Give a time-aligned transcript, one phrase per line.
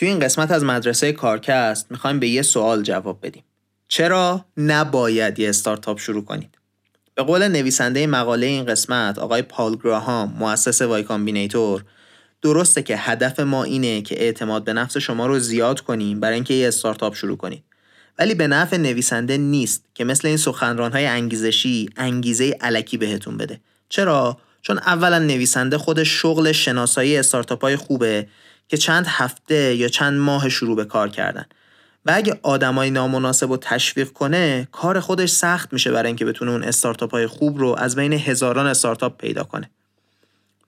[0.00, 3.44] توی این قسمت از مدرسه کارکست می‌خوایم به یه سوال جواب بدیم.
[3.88, 6.58] چرا نباید یه استارتاپ شروع کنید؟
[7.14, 11.84] به قول نویسنده مقاله این قسمت آقای پال گراهام مؤسس Y Combinator
[12.42, 16.54] درسته که هدف ما اینه که اعتماد به نفس شما رو زیاد کنیم برای اینکه
[16.54, 17.64] یه استارتاپ شروع کنید
[18.18, 23.60] ولی به نفع نویسنده نیست که مثل این سخنران های انگیزشی انگیزه الکی بهتون بده
[23.88, 28.26] چرا چون اولا نویسنده خود شغل شناسایی استارتاپ های خوبه
[28.70, 31.44] که چند هفته یا چند ماه شروع به کار کردن.
[32.06, 36.64] و اگه آدمای نامناسب رو تشویق کنه کار خودش سخت میشه برای اینکه بتونه اون
[36.64, 39.70] استارتاپ های خوب رو از بین هزاران استارتاپ پیدا کنه.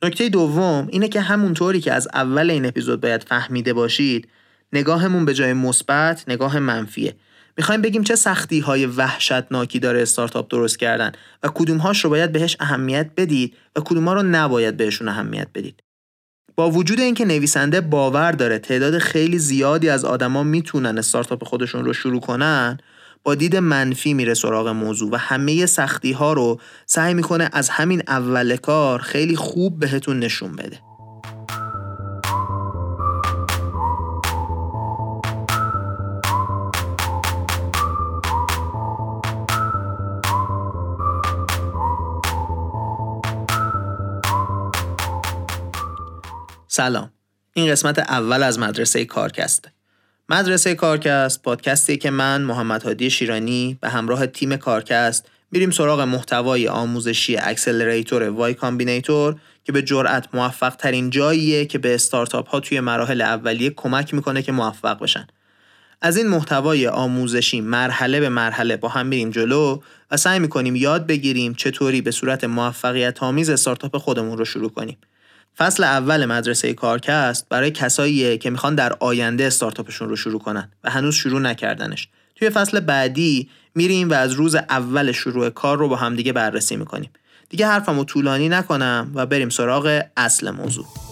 [0.02, 4.28] نکته دوم اینه که همونطوری که از اول این اپیزود باید فهمیده باشید
[4.72, 7.14] نگاهمون به جای مثبت نگاه منفیه.
[7.56, 11.12] می‌خوایم بگیم چه سختی های وحشتناکی داره استارتاپ درست کردن
[11.42, 15.82] و کدومهاش رو باید بهش اهمیت بدید و کدومها رو نباید بهشون اهمیت بدید.
[16.56, 21.92] با وجود اینکه نویسنده باور داره تعداد خیلی زیادی از آدما می‌تونن استارتاپ خودشون رو
[21.92, 22.78] شروع کنن
[23.24, 28.02] با دید منفی میره سراغ موضوع و همه سختی ها رو سعی می‌کنه از همین
[28.08, 30.91] اول کار خیلی خوب بهتون نشون بده.
[46.82, 47.10] سلام.
[47.54, 49.68] این قسمت اول از مدرسه کارکست.
[50.28, 56.68] مدرسه کارکست پادکستیه که من محمد هادی شیرانی به همراه تیم کارکست میریم سراغ محتوای
[56.68, 62.80] آموزشی accelerator Y Combinator که به جرأت موفق ترین جاییه که به استارتاپ ها توی
[62.80, 65.26] مراحل اولیه کمک می‌کنه که موفق بشن.
[66.00, 71.06] از این محتوای آموزشی مرحله به مرحله با هم میریم جلو و سعی می‌کنیم یاد
[71.06, 74.98] بگیریم چطوری به صورت موفقیت آمیز استارتاپ خودمون رو شروع کنیم.
[75.58, 80.90] فصل اول مدرسه کارکست برای کساییه که می‌خوان در آینده استارتاپشون رو شروع کنن و
[80.90, 82.08] هنوز شروع نکردنش.
[82.36, 87.10] توی فصل بعدی میریم و از روز اول شروع کار رو با همدیگه بررسی می‌کنیم.
[87.48, 91.11] دیگه حرفمو طولانی نکنم و بریم سراغ اصل موضوع.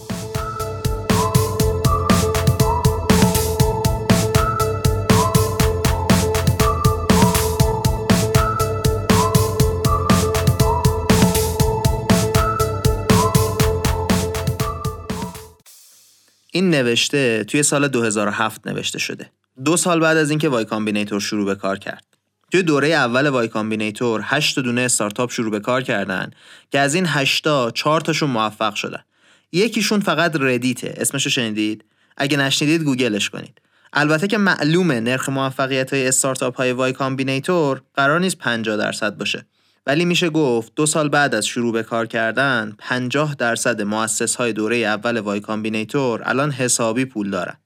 [16.53, 19.31] این نوشته توی سال 2007 نوشته شده.
[19.65, 22.05] دو سال بعد از اینکه Y Combinator شروع به کار کرد.
[22.51, 26.31] توی دوره اول Y Combinator 8 دونه استارتاپ شروع به کار کردن
[26.71, 29.03] که از این 8 تا 4 تاشون موفق شدن.
[29.51, 30.93] یکیشون فقط Reddit ه.
[30.97, 31.85] اسمشو شنیدید؟
[32.17, 33.61] اگه نشنیدید گوگلش کنید.
[33.93, 39.45] البته که معلومه نرخ موفقیت های استارتاپ های Y Combinator قرار نیست 50 درصد باشه.
[39.85, 44.53] ولی میشه گفت دو سال بعد از شروع به کار کردن 50 درصد مؤسس های
[44.53, 47.57] دوره اول Y Combinator الان حسابی پول دارن.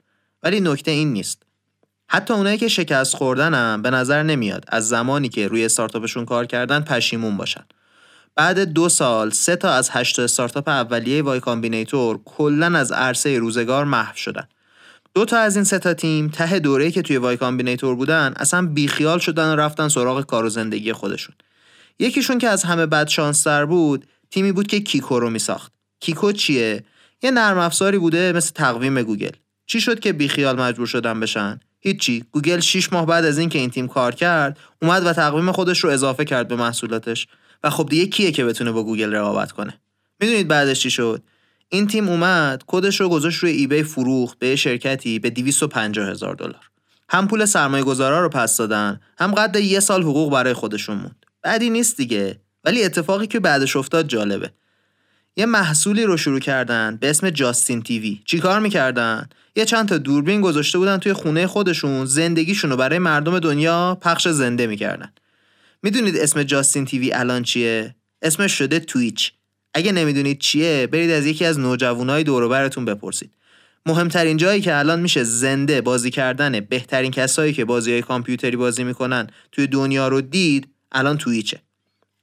[0.43, 1.43] ولی نکته این نیست.
[2.07, 6.79] حتی اونایی که شکست خوردنم به نظر نمیاد از زمانی که روی استارتاپشون کار کردن
[6.79, 7.63] پشیمون باشن.
[8.35, 13.85] بعد دو سال سه تا از هشت استارتاپ اولیه Y Combinator کلا از عرصه روزگار
[13.85, 14.47] محو شدن.
[15.13, 18.67] دو تا از این سه تا تیم ته دوره‌ای که توی Y Combinator بودن اصلا
[18.67, 21.35] بیخیال شدن و رفتن سراغ کار و زندگی خودشون.
[21.99, 25.73] یکیشون که از همه بد شانستر بود تیمی بود که کیکو رو میساخت.
[25.99, 26.83] کیکو چیه؟
[27.23, 29.31] یه نرم افزاری بوده مثل تقویم گوگل.
[29.65, 32.25] چی شد که بیخیال مجبور شدن بشن؟ هیچی.
[32.31, 35.89] گوگل 6 ماه بعد از اینکه این تیم کار کرد اومد و تقویم خودش رو
[35.89, 37.27] اضافه کرد به محصولاتش.
[37.63, 39.79] و خب دیگه کیه که بتونه با گوگل رقابت کنه؟
[40.19, 41.23] می‌دونید بعدش چی شد؟
[41.69, 46.69] این تیم اومد کدش رو گذاشت روی eBay فروخت به شرکتی به 250 هزار دلار.
[47.09, 51.25] هم پول سرمایه گذارا رو پس دادن هم قد یه سال حقوق برای خودشون موند.
[51.45, 52.39] بدی نیست دیگه.
[52.63, 54.51] ولی اتفاقی که بعدش افتاد جالبه.
[55.37, 60.41] یه محصولی رو شروع کردن به اسم جاستین تیوی چیکار می‌کردن؟ یه چند تا دوربین
[60.41, 65.13] گذاشته بودن توی خونه خودشون زندگیشون رو برای مردم دنیا پخش زنده می‌کردن.
[65.83, 69.31] می‌دونید اسم جاستین تیوی الان چیه؟ اسمش شده تویچ.
[69.73, 73.31] اگه نمی‌دونید چیه برید از یکی از نوجوانای دور براتون بپرسید.
[73.85, 78.83] مهمترین جایی که الان میشه زنده بازی کردن بهترین کسایی که بازی های کامپیوتری بازی
[78.83, 81.61] می‌کنن توی دنیا رو دید الان Twitch ه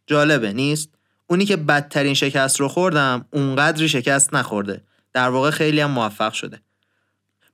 [0.07, 0.89] جالبه نیست؟
[1.27, 4.85] اونی که بدترین شکست رو خورده اونقدری شکست نخورده.
[5.13, 6.61] در واقع خیلی هم موفق شده.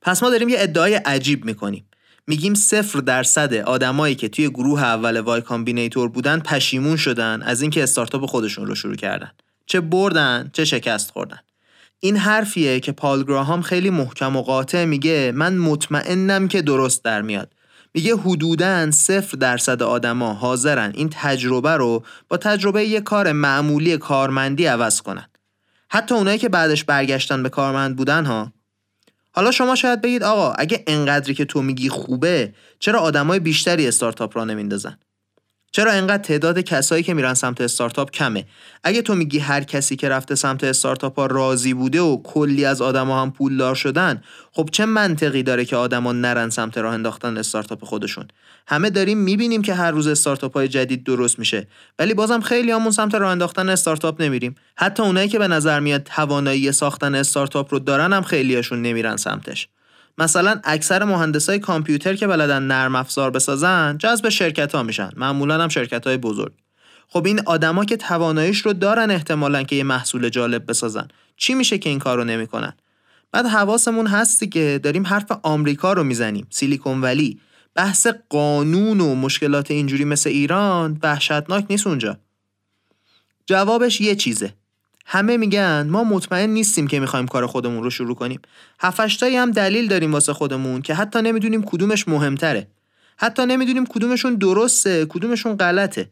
[0.01, 1.85] پس ما داریم یه ادعای عجیب می‌کنیم.
[2.27, 7.83] میگیم صفر درصد آدمایی که توی گروه اول Y Combinator بودن پشیمون شدن از اینکه
[7.83, 9.31] استارتاپ خودشون رو شروع کردن.
[9.65, 11.39] چه بردن چه شکست خوردن.
[11.99, 17.21] این حرفیه که پال گراهام خیلی محکم و قاطع میگه من مطمئنم که درست در
[17.21, 17.53] میاد.
[17.93, 24.65] میگه حدوداً صفر درصد آدما حاضرن این تجربه رو با تجربه یه کار معمولی کارمندی
[24.65, 25.29] عوض کنن.
[25.89, 28.53] حتی اونایی که بعدش برگشتن به کارمند بودن ها.
[29.31, 34.37] حالا شما شاید بگید آقا اگه انقدری که تو میگی خوبه چرا آدمای بیشتری استارتاپ
[34.37, 34.97] را نمیندازن؟
[35.71, 38.45] چرا انقدر تعداد کسایی که میرن سمت استارتاپ کمه؟
[38.83, 42.81] اگه تو میگی هر کسی که رفته سمت استارتاپ ها راضی بوده و کلی از
[42.81, 44.21] آدما هم پولدار شدن
[44.51, 48.27] خب چه منطقی داره که آدما نرن سمت راه انداختن استارتاپ خودشون؟
[48.67, 51.67] همه داریم می‌بینیم که هر روز استارتاپ های جدید درست میشه
[51.99, 54.55] ولی بازم خیلی همون سمت راه انداختن استارتاپ نمیریم.
[54.75, 59.67] حتی اونایی که به نظر میاد توانایی ساختن استارتاپ رو دارن هم خیلیاشون نمیرن سمتش.
[60.19, 65.09] مثلا اکثر مهندسای کامپیوتر که بلدن نرم افزار بسازن جذب شرکت ها میشن.
[65.15, 66.53] معمولا هم شرکت های بزرگ.
[67.07, 71.07] خب این آدما که تواناییش رو دارن احتمالا که یه محصول جالب بسازن.
[71.37, 72.73] چی میشه که این کارو نمی‌کنن؟
[73.31, 76.47] بعد حواسمون هستی که داریم حرف آمریکا رو می‌زنیم.
[76.49, 77.39] سیلیکون ولی.
[77.75, 82.17] بحث قانون و مشکلات اینجوری مثل ایران وحشتناک نیست اونجا.
[83.45, 84.53] جوابش یه چیزه.
[85.11, 88.39] همه میگن ما مطمئن نیستیم که می‌خوایم کار خودمون رو شروع کنیم.
[88.79, 92.67] هفتایی هم دلیل داریم واسه خودمون که حتی نمی‌دونیم کدومش مهمتره.
[93.17, 96.11] حتی نمی‌دونیم کدومشون درسته کدومشون غلطه.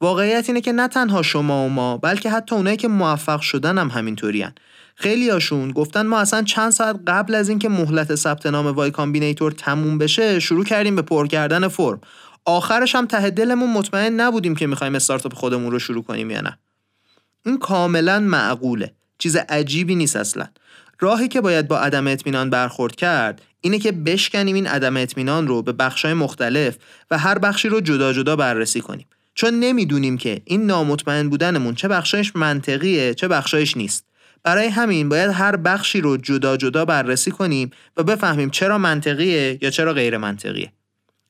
[0.00, 3.88] واقعیت اینه که نه تنها شما و ما بلکه حتی اونایی که موفق شدن هم
[3.88, 4.50] همینطورین
[4.94, 9.52] خیلی هاشون گفتن ما اصلا چند ساعت قبل از اینکه مهلت ثبت نام وای کامبینیتور
[9.52, 12.00] تموم بشه شروع کردیم به پر کردن فرم.
[12.44, 16.58] آخرش هم ته دلمون مطمئن نبودیم که می‌خوایم استارتاپ خودمون رو شروع کنیم یا نه.
[17.46, 18.92] این کاملا معقوله.
[19.18, 20.48] چیز عجیبی نیست اصلا.
[21.00, 25.62] راهی که باید با عدم اطمینان برخورد کرد اینه که بشکنیم این عدم اطمینان رو
[25.62, 26.76] به بخشای مختلف
[27.10, 29.06] و هر بخشی رو جدا جدا بررسی کنیم.
[29.34, 34.04] چون نمی‌دونیم که این نامطمئن بودنمون چه بخشایش منطقیه چه بخشایش نیست.
[34.42, 39.70] برای همین باید هر بخشی رو جدا جدا بررسی کنیم و بفهمیم چرا منطقیه یا
[39.70, 40.72] چرا غیر منطقیه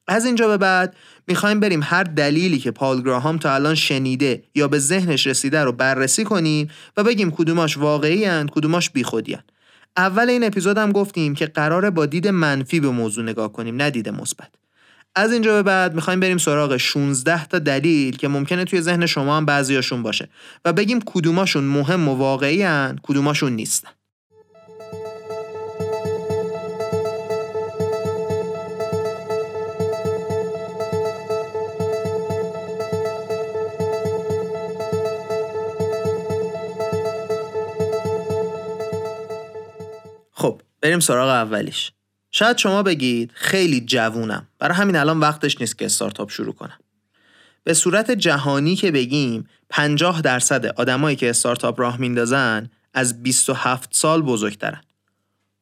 [0.08, 0.96] از اینجا به بعد
[1.26, 5.72] می‌خوایم بریم هر دلیلی که پال گراهام تا الان شنیده یا به ذهنش رسیده رو
[5.72, 9.42] بررسی کنیم و بگیم کدوماش واقعی هن کدوماش بیخودی هن.
[9.96, 13.90] اول این اپیزود هم گفتیم که قراره با دید منفی به موضوع نگاه کنیم نه
[13.90, 14.50] دید مثبت
[15.14, 19.36] از اینجا به بعد می‌خوایم بریم سراغ 16 تا دلیل که ممکنه توی ذهن شما
[19.36, 20.28] هم بعضیاشون باشه
[20.64, 23.88] و بگیم کدوماشون مهم و واقعی هن کدوماشون نیستن
[40.80, 41.92] بریم سراغ اولیش.
[42.30, 44.48] شاید شما بگید خیلی جوونم.
[44.58, 46.78] برای همین الان وقتش نیست که استارتاپ شروع کنم.
[47.64, 54.22] به صورت جهانی که بگیم 50 درصد آدمایی که استارتاپ راه میندازن از 27 سال
[54.22, 54.80] بزرگترن.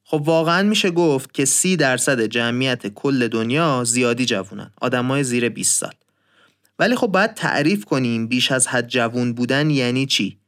[0.05, 4.71] خب واقعا میشه گفت که 30 درصد جمعیت کل دنیا زیادی جوونن.
[4.81, 5.93] آدمای زیر 20 سال.
[6.79, 10.39] ولی خب باید تعریف کنیم بیش از حد جوون بودن یعنی چی؟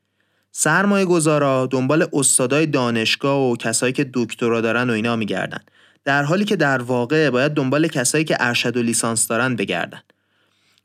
[0.52, 5.60] سرمایه گذارا دنبال استادای دانشگاه و کسایی که دکترا دارن و اینا میگردن.
[6.04, 10.00] در حالی که در واقع باید دنبال کسایی که ارشد و لیسانس دارن بگردن.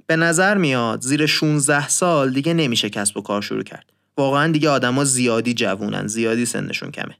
[0.07, 3.85] به نظر میاد زیر 16 سال دیگه نمیشه کسب و کار شروع کرد.
[4.17, 7.17] واقعا دیگه آدما زیادی جوونن زیادی سنشون کمه.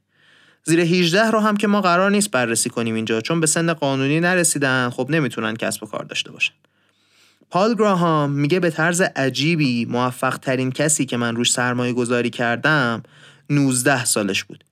[0.64, 4.20] زیر 18 رو هم که ما قرار نیست بررسی کنیم اینجا چون به سن قانونی
[4.20, 6.52] نرسیدن خب نمی‌تونن کسب و کار داشته باشن.
[7.54, 13.02] پال گراهام میگه به طرز عجیبی موفق ترین کسی که من روش سرمایه گذاری کردم
[13.50, 14.64] 19 سالش بود.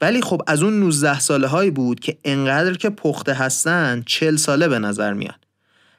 [0.00, 4.68] ولی خب از اون 19 ساله هایی بود که انقدر که پخته هستن 40 ساله
[4.68, 5.46] به نظر میاد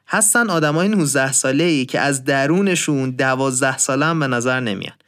[0.07, 5.01] هستن آدمای 19 ساله ای که از درونشون 12 ساله هم به نظر نمیاد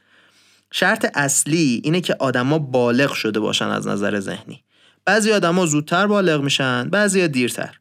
[0.72, 4.64] شرط اصلی اینه که آدما بالغ شده باشن از نظر ذهنی.
[5.06, 7.76] بعضی آدما زودتر بالغ میشن بعضی دیرتر.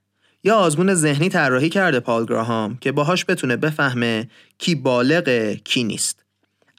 [0.44, 6.24] یا آزمون ذهنی طراحی کرده پال گراهام که باهاش بتونه بفهمه کی بالغه کی نیست.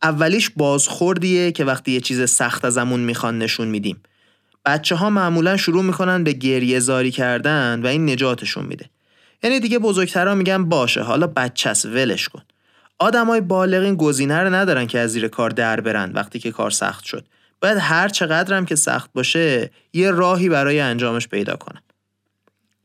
[0.04, 4.02] اولیش بازخوردیه که وقتی یه چیز سخت ازمون می‌خوان نشون میدیم.
[4.66, 8.90] بچه ها معمولا شروع می‌کنن به گریه زاری کردن و این نجاتشون میده.
[9.44, 12.42] یعنی دیگه بزرگترها میگن باشه حالا بچهس ولش کن.
[13.00, 16.72] آدمای بالغ این گزینه رو ندارن که از زیر کار در برن وقتی که کار
[16.72, 17.26] سخت شد.
[17.62, 21.82] باید هر چقدر که سخت باشه یه راهی برای انجامش پیدا کنن.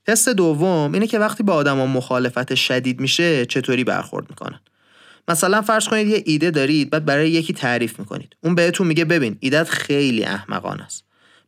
[0.06, 4.60] تست دوم اینه که وقتی با آدما مخالفت شدید میشه چطوری برخورد می‌کنن؟
[5.28, 8.36] مثلا فرض کنید یه ایده دارید بعد برای یکی تعریف می‌کنید.
[8.40, 11.04] اون بهتون میگه ببین ایدت خیلی احمقانه است.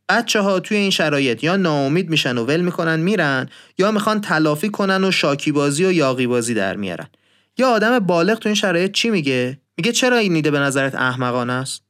[0.09, 4.69] بچه ها توی این شرایط یا ناامید میشن و ول می‌کنن میرن یا می‌خوان تلافی
[4.69, 7.07] کنن و شاکی بازی و یاقی بازی در میارن.
[7.57, 11.53] یا آدم بالغ تو این شرایط چی میگه؟ میگه چرا این ایده به نظرت احمقانه
[11.53, 11.82] است؟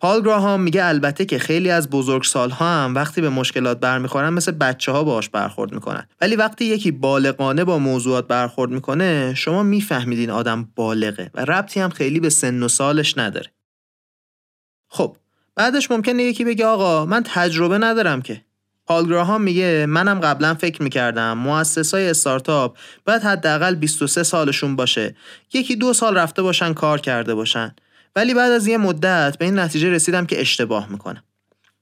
[0.00, 1.88] پال گراهام میگه البته که خیلی از
[2.24, 6.06] سالها هم وقتی به مشکلات برمیخورن مثل بچه ها باش برخورد می‌کنن.
[6.20, 11.80] ولی وقتی یکی بالغانه با موضوعات برخورد می‌کنه شما می‌فهمید این آدم بالغه و ربطی
[11.80, 13.50] هم خیلی به سن و سالش نداره.
[14.88, 15.16] خب
[15.54, 18.44] بعدش ممکنه یکی بگه آقا من تجربه ندارم که.
[18.86, 25.16] پال گراهام میگه منم قبلا فکر می‌کردم مؤسسای استارتاپ باید حداقل 23 سالشون باشه.
[25.52, 27.74] یکی دو سال رفته باشن کار کرده باشن.
[28.18, 31.22] ولی بعد از یه مدت به این نتیجه رسیدم که اشتباه می‌کنم.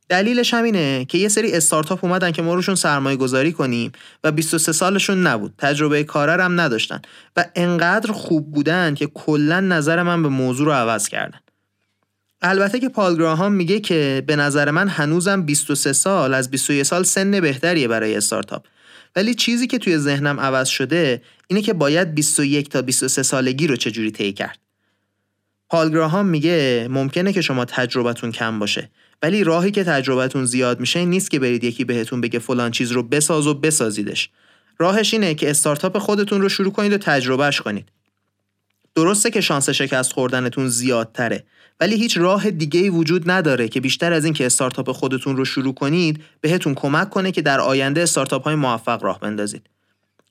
[0.09, 3.93] دلیلش هم اینه که یه سری استارتاپ اومدن که ما روشون سرمایه گذاری کنیم
[4.25, 5.55] و 23 سالشون نبود.
[5.59, 7.03] تجربه کارر هم نداشتن
[7.37, 11.39] و انقدر خوب بودن که کلا نظر من به موضوع رو عوض کردن.
[12.43, 17.03] البته که پال گراهام میگه که به نظر من هنوزم 23 سال از 21 سال
[17.03, 18.67] سن بهتریه برای استارتاپ.
[19.17, 23.77] ولی چیزی که توی ذهنم عوض شده اینه که باید 21 تا 23 سالگی رو
[23.77, 24.66] چجوری طی کرد.
[25.69, 28.91] پال گراهام میگه ممکنه که شما تجربتون کم باشه
[29.23, 33.03] ولی راهی که تجربتون زیاد میشه نیست که برید یکی بهتون بگه فلان چیز رو
[33.03, 34.31] بساز و بسازیدش.
[34.79, 37.89] راهش اینه که استارتاپ خودتون رو شروع کنید و تجربهش کنید.
[38.95, 41.45] درسته که شانس شکست خوردنتون زیادتره
[41.81, 45.45] ولی هیچ راه دیگه ای وجود نداره که بیشتر از این که استارتاپ خودتون رو
[45.45, 49.67] شروع کنید بهتون کمک کنه که در آینده استارتاپ های موفق راه بندازید.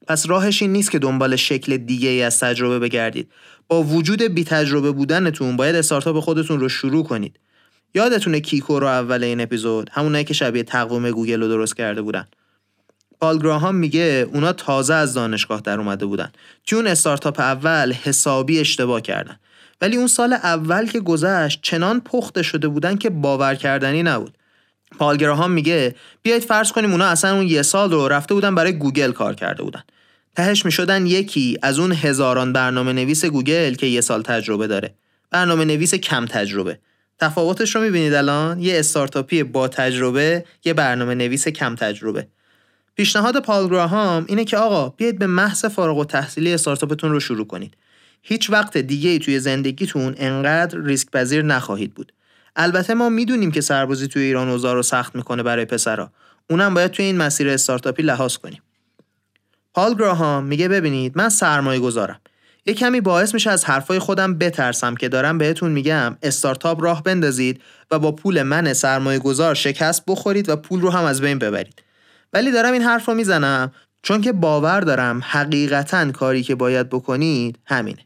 [0.08, 3.30] پس راهش این نیست که دنبال شکل دیگه ای از تجربه بگردید.
[3.68, 7.40] با وجود بی تجربه بودنتون باید استارتاپ خودتون رو شروع کنید.
[7.96, 12.28] یادتونه کیکو رو اول این اپیزود؟ همونایی که شبیه تقویم گوگل رو درست کرده بودن.
[13.22, 16.32] پال گراهام میگه اونا تازه از دانشگاه در اومده بودن.
[16.72, 19.40] اون استارتاپ اول حسابی اشتباه کردن.
[19.82, 24.38] ولی اون سال اول که گذشت چنان پخته شده بودن که باور کردنی نبود.
[24.98, 28.74] پال گراهام میگه بیایید فرض کنیم اونا اصلا اون یه سال رو رفته بودن برای
[28.74, 29.84] گوگل کار کرده بودن.
[30.36, 34.96] تهش می‌شدن یکی از اون هزاران برنامه نویس گوگل که یه سال تجربه داره.
[35.32, 36.80] برنامه نویس کم تجربه.
[37.20, 42.28] تفاوتش رو می‌بینید الان؟ یه استارتاپی با تجربه یه برنامه نویس کم تجربه.
[42.96, 47.74] پیشنهاد پال گراهام اینه که آقا بیاید به محض فارغ التحصیلی استارتاپتون رو شروع کنید.
[48.22, 52.14] هیچ وقت دیگه ای توی زندگیتون انقدر ریسک پذیر نخواهید بود.
[52.56, 56.12] البته ما می‌دونیم که سربازی توی ایران اوضاع رو سخت می‌کنه برای پسرا.
[56.50, 58.62] اونم باید توی این مسیر استارتاپی لحاظ کنیم.
[59.76, 62.20] پال گراهام میگه ببینید من سرمایه گذارم
[62.66, 67.62] یه کمی باعث میشه از حرفای خودم بترسم که دارم بهتون میگم استارتاپ راه بندازید
[67.92, 71.84] و با پول من سرمایه گذار شکست بخورید و پول رو هم از بین ببرید.
[72.34, 77.60] ولی دارم این حرف رو می‌زنم چون که باور دارم حقیقتا کاری که باید بکنید
[77.66, 78.06] همینه.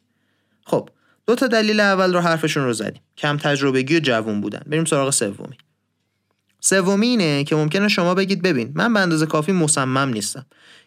[0.66, 0.90] خب
[1.28, 3.02] دو تا دلیل اول رو حرفشون رو زدیم.
[3.18, 4.62] کم تجربگی و جوون بودن.
[4.66, 5.58] بریم سراغ سومی.
[6.60, 10.46] سومی اینه که ممکنه شما بگید ببین من به اندازه کافی مصمم نیستم.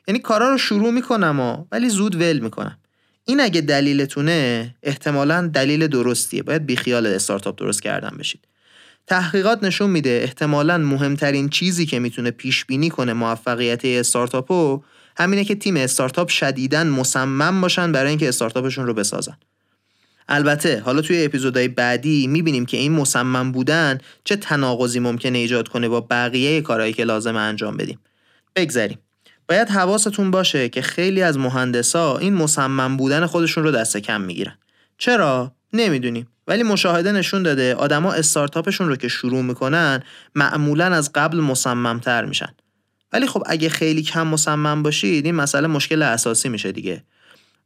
[0.09, 2.79] یعنی کارا رو شروع می‌کنم و ولی زود ول می‌کنم.
[3.25, 6.43] این اگه دلیلتونه احتمالا دلیل درستیه.
[6.43, 8.41] باید بیخیال استارتاپ درست کردن بشید.
[9.07, 14.83] تحقیقات نشون میده احتمالا مهمترین چیزی که می‌تونه پیش بینی کنه موفقیت استارتاپو
[15.17, 19.37] همینه که تیم استارتاپ شدیداً مصمم باشن برای اینکه استارتاپشون رو بسازن.
[20.29, 25.89] البته حالا توی اپیزودهای بعدی می‌بینیم که این مصمم بودن چه تناقضی ممکنه ایجاد کنه
[25.89, 27.99] با بقیه کارهایی که لازم انجام بدیم.
[28.57, 28.99] بگذریم.
[29.53, 34.55] باید حواستون باشه که خیلی از مهندسا این مصمم بودن خودشون رو دست کم می‌گیرن.
[34.99, 36.29] چرا؟ نمی‌دونیم.
[36.47, 40.03] ولی مشاهده نشون داده آدما استارتاپشون رو که شروع می‌کنن
[40.35, 42.55] معمولا از قبل مصممتر میشن.
[43.13, 47.05] ولی خب اگه خیلی کم مصمم باشید این مسئله مشکل اساسی میشه دیگه.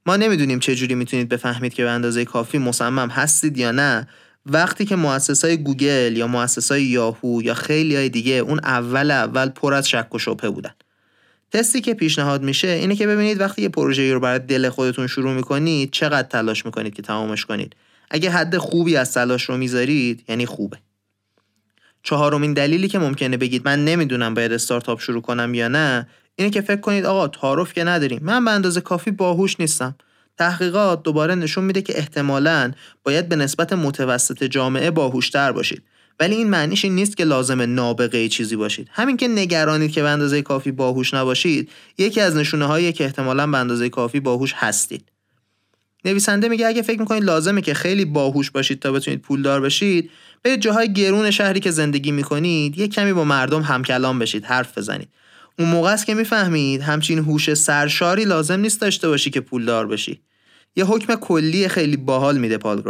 [0.06, 4.08] ما نمی‌دونیم چه جوری می‌تونید بفهمید که به اندازه کافی مصمم هستید یا نه.
[4.46, 9.74] وقتی که مؤسسای گوگل یا مؤسسای یاهو یا خیلی های دیگه اون اول اول پر
[9.74, 10.74] از شک و شبهه بودن.
[11.52, 15.32] تستی که پیشنهاد میشه اینه که ببینید وقتی یه پروژه رو برای دل خودتون شروع
[15.32, 17.76] می‌کنید چقدر تلاش می‌کنید که تمامش کنید؟
[18.10, 20.78] اگه حد خوبی از تلاش رو می‌ذارید یعنی خوبه.
[22.02, 26.60] چهارمین دلیلی که ممکنه بگید من نمی‌دونم باید استارتاپ شروع کنم یا نه اینه که
[26.60, 28.20] فکر کنید آقا تعارف که نداریم.
[28.22, 29.94] من به اندازه کافی باهوش نیستم.
[30.38, 32.72] تحقیقات دوباره نشون میده که احتمالاً
[33.04, 35.82] باید به نسبت متوسط جامعه باهوشتر باشید.
[36.20, 38.88] ولی این معنیش این نیست که لازم نابغه چیزی باشید.
[38.92, 43.46] همین که نگرانید که به اندازه کافی باهوش نباشید یکی از نشونه هایی که احتمالا
[43.46, 45.04] به اندازه کافی باهوش هستید.
[46.04, 50.10] نویسنده میگه اگه فکر می‌کنید لازمه که خیلی باهوش باشید تا بتونید پولدار بشید
[50.42, 55.08] برید جاهای گرون شهری که زندگی می‌کنید یه کمی با مردم همکلام بشید حرف بزنید.
[55.58, 60.20] اون موقع است که می‌فهمید همچین هوش سرشاری لازم نیست داشته باشی که پولدار بشی.
[60.76, 62.82] یه حکم کلی خیلی باحال میده پال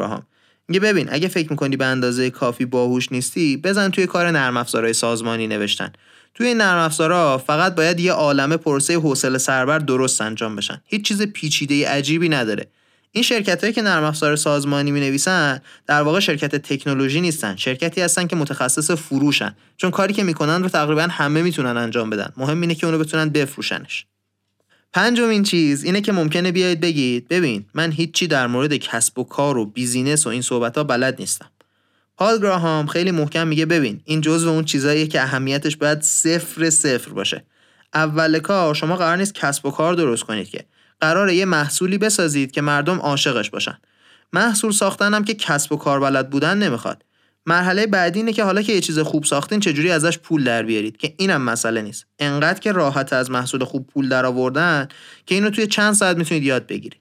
[0.68, 4.92] میگه ببین اگه فکر می‌کنی به اندازه کافی باهوش نیستی بزن توی کار نرم افزارهای
[4.92, 5.92] سازمانی نوشتن.
[6.34, 10.82] توی این نرم افزارها فقط باید یه عالم پرسه حوصله سربر درست انجام بشن.
[10.84, 12.66] هیچ چیز پیچیده عجیبی نداره.
[13.12, 17.56] این شرکت هایی که نرم افزار سازمانی می نویسن در واقع شرکت تکنولوژی نیستن.
[17.56, 19.56] شرکتی هستن که متخصص فروشن.
[19.76, 22.32] چون کاری که می‌کنن رو تقریبا همه می‌تونن انجام بدن.
[22.36, 24.06] مهم اینه که اونو بتونن بفروشنش.
[24.96, 29.58] پنجمین چیز اینه که ممکنه بیاید بگید ببین من هیچی در مورد کسب و کار
[29.58, 31.50] و بیزینس و این صحبت ها بلد نیستم.
[32.16, 37.10] پال گراهام خیلی محکم میگه ببین این جزو اون چیزاییه که اهمیتش باید صفر صفر
[37.10, 37.44] باشه.
[37.94, 40.64] اول کار شما قرار نیست کسب و کار درست کنید که.
[41.00, 43.78] قراره یه محصولی بسازید که مردم عاشقش باشن.
[44.32, 47.04] محصول ساختن هم که کسب و کار بلد بودن نمی‌خواد.
[47.46, 50.96] مرحله بعدی اینه که حالا که یه چیز خوب ساختین چجوری ازش پول در بیارید؟
[50.96, 52.06] که اینم مسئله نیست.
[52.18, 54.88] انقدر که راحت از محصول خوب پول در آوردن
[55.26, 57.00] که اینو توی چند ساعت می‌تونید یاد بگیرید.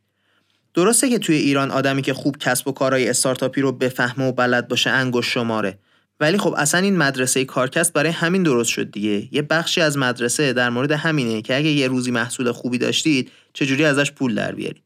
[0.73, 4.67] درسته که توی ایران آدمی که خوب کسب و کارهای استارتاپی رو بفهمه و بلد
[4.67, 5.79] باشه انگشت شماره.
[6.19, 9.27] ولی خب اصلا این مدرسه کارکست برای همین درست شد دیگه.
[9.31, 13.85] یه بخشی از مدرسه در مورد همینه که اگه یه روزی محصول خوبی داشتید چجوری
[13.85, 14.84] ازش پول در بیارید؟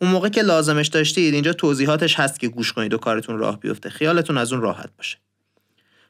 [0.00, 3.90] اون موقع که لازمش داشتید اینجا توضیحاتش هست که گوش کنید و کارتون راه بیفته.
[3.90, 5.18] خیالتون از اون راحت باشه.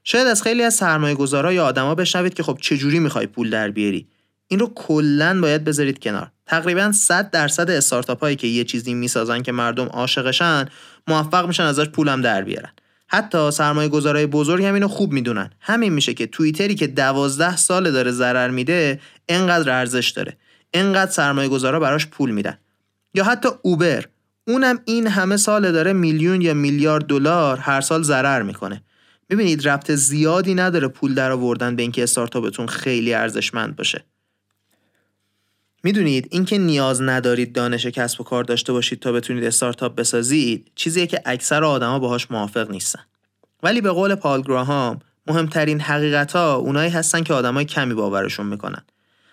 [0.05, 3.71] شاید از خیلی از سرمایه گذارا یا آدما بشنوید که خب چجوری می‌خوای پول در
[3.71, 4.07] بیاری.
[4.49, 6.31] این رو کلا باید بذارید کنار.
[6.47, 10.69] تقریبا 100 درصد استارتاپ هایی که یه چیزی می‌سازن که مردم عاشقشن
[11.09, 12.71] موفق میشن ازش پولم در بیارن.
[13.07, 15.51] حتی سرمایه گذارای بزرگ هم اینو خوب می‌دونن.
[15.61, 20.37] همین میشه که توییتری که دوازده سال داره ضرر میده انقدر ارزش داره.
[20.75, 22.59] انقدر سرمایه گذارا براش پول میدن.
[23.15, 24.05] یا حتی اوبر.
[24.47, 28.83] اونم این همه سال داره میلیون یا میلیارد دلار هر سال ضرر می‌کنه.
[29.31, 34.05] ببینید ربط زیادی نداره پول در آوردن به اینکه استارتاپتون خیلی ارزشمند باشه.
[35.83, 41.07] می‌دونید اینکه نیاز ندارید دانش کسب و کار داشته باشید تا بتونید استارتاپ بسازید چیزیه
[41.07, 43.01] که اکثر آدما باهاش موافق نیستن.
[43.63, 48.83] ولی به قول پال گراهام مهمترین حقیقت ها اونایی هستن که آدمای کمی باورشون می‌کنن.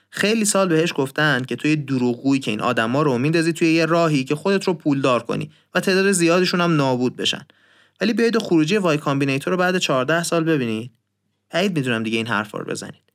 [0.09, 3.85] خیلی سال بهش گفتن که تو یه دروغگویی که این آدما رو میندازی توی یه
[3.85, 7.47] راهی که خودت رو پولدار کنی و تعداد زیادشون هم نابود بشن.
[8.01, 10.91] ولی بیاید خروجی Y Combinator رو بعد 14 سال ببینید.
[11.49, 13.07] بعید می‌دونم دیگه این حرفا رو بزنید.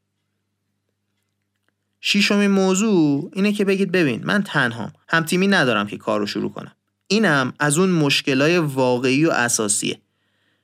[2.01, 4.93] شیشمین موضوع اینه که بگید ببین من تنهام.
[5.09, 6.73] هم تیمی ندارم که کار رو شروع کنم.
[7.07, 10.01] اینم از اون مشکلای واقعی و اساسیه.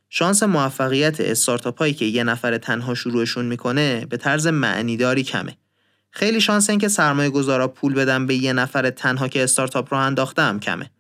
[0.08, 5.56] شانس موفقیت استارتاپ هایی که یه نفر تنها شروعشون می‌کنه به طرز معنیداری کمه.
[6.10, 10.00] خیلی شانس این که سرمایه گذارا پول بدن به یه نفر تنها که استارتاپ رو
[10.00, 10.90] انداختم کمه.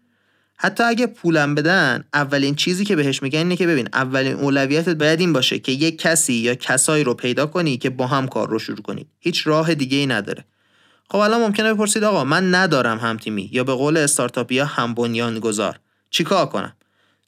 [0.56, 5.20] حتی اگه پولم بدن اولین چیزی که بهش میگن اینه که ببین اولین اولویتت باید
[5.20, 8.58] این باشه که یک کسی یا کسایی رو پیدا کنی که با هم کار رو
[8.58, 10.44] شروع کنید هیچ راه دیگه ای نداره.
[11.10, 15.40] خب الان ممکنه بپرسید آقا من ندارم هم تیمی یا به قول استارتاپیا هم بنیان
[15.40, 16.76] گذار چیکار کنم؟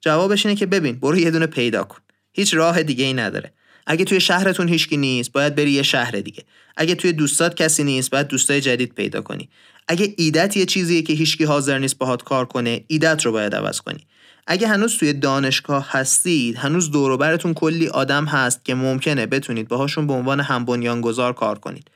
[0.00, 1.98] جوابش اینه که ببین برو یه دونه پیدا کن.
[2.32, 3.52] هیچ راه دیگه ای نداره.
[3.86, 6.44] اگه توی شهرتون هیچکی نیست باید بری یه شهر دیگه.
[6.80, 9.48] اگه توی دوستات کسی نیست باید دوستای جدید پیدا کنی.
[9.88, 13.80] اگه ایدت یه چیزیه که هیچکی حاضر نیست باهات کار کنه ایدت رو باید عوض
[13.80, 14.06] کنی.
[14.46, 20.12] اگه هنوز توی دانشگاه هستید هنوز دوروبرتون کلی آدم هست که ممکنه بتونید باهاشون به
[20.12, 21.90] عنوان هم گذار کار کنید.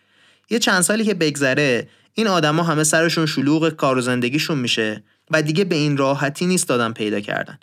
[0.50, 5.42] یه چند سالی که بگذره این آدما همه سرشون شلوغ کار و زندگیشون میشه و
[5.42, 7.58] دیگه به این راحتی نیست دادن پیدا کردن.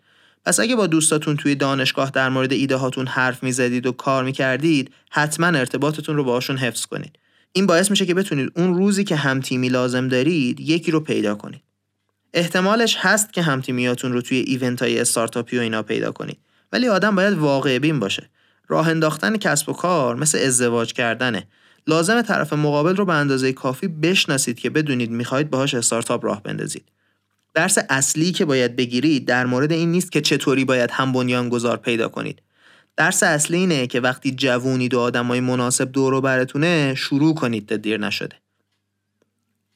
[0.46, 4.92] پس اگه با دوستاتون توی دانشگاه در مورد ایده هاتون حرف می‌زدید و کار می‌کردید
[5.12, 7.20] حتما ارتباطتون رو باهاشون حفظ کنید.
[7.54, 11.62] این باعث میشه که بتونید اون روزی که همتیمی لازم دارید یکی رو پیدا کنید.
[12.34, 16.38] احتمالش هست که همتیمیاتون رو توی ایونت های استارتاپی و اینا پیدا کنید.
[16.72, 18.30] ولی آدم باید واقع بین باشه.
[18.68, 21.48] راه انداختن کسب و کار مثل ازدواج کردنه.
[21.88, 26.84] لازم طرف مقابل رو به اندازه کافی بشناسید که بدونید می‌خواهید باهاش استارتاپ راه بندازید.
[27.54, 32.08] درس اصلی که باید بگیرید در مورد این نیست که چطوری باید هم گذار پیدا
[32.08, 32.42] کنید.
[32.98, 37.98] درس اصلی اینه که وقتی جوونید و آدمای مناسب دور براتونه شروع کنید تا دیر
[37.98, 38.36] نشده.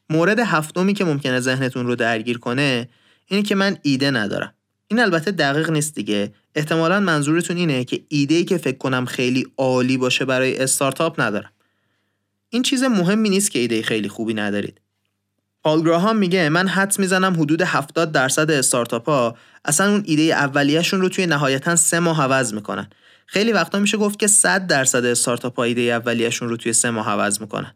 [0.09, 2.89] مورد هفتمی که ممکنه ذهنتون رو درگیر کنه
[3.25, 4.53] اینه که من ایده ندارم.
[4.87, 6.33] این البته دقیق نیست دیگه.
[6.55, 11.51] احتمالا منظورتون اینه که ایده ای که فکر کنم خیلی عالی باشه برای استارتاپ ندارم.
[12.49, 14.81] این چیز مهمی نیست که ایده خیلی خوبی ندارید.
[15.65, 21.01] پال گراهام میگه من حدس می‌زنم حدود 70 درصد استارتاپ ها اصلا اون ایده اولیهشون
[21.01, 22.89] رو توی نهایتا سه ماه عوض می‌کنن.
[23.25, 27.09] خیلی وقتا میشه گفت که 100 درصد استارتاپ ها ایده اولیهشون رو توی سه ماه
[27.09, 27.73] عوض می‌کنن.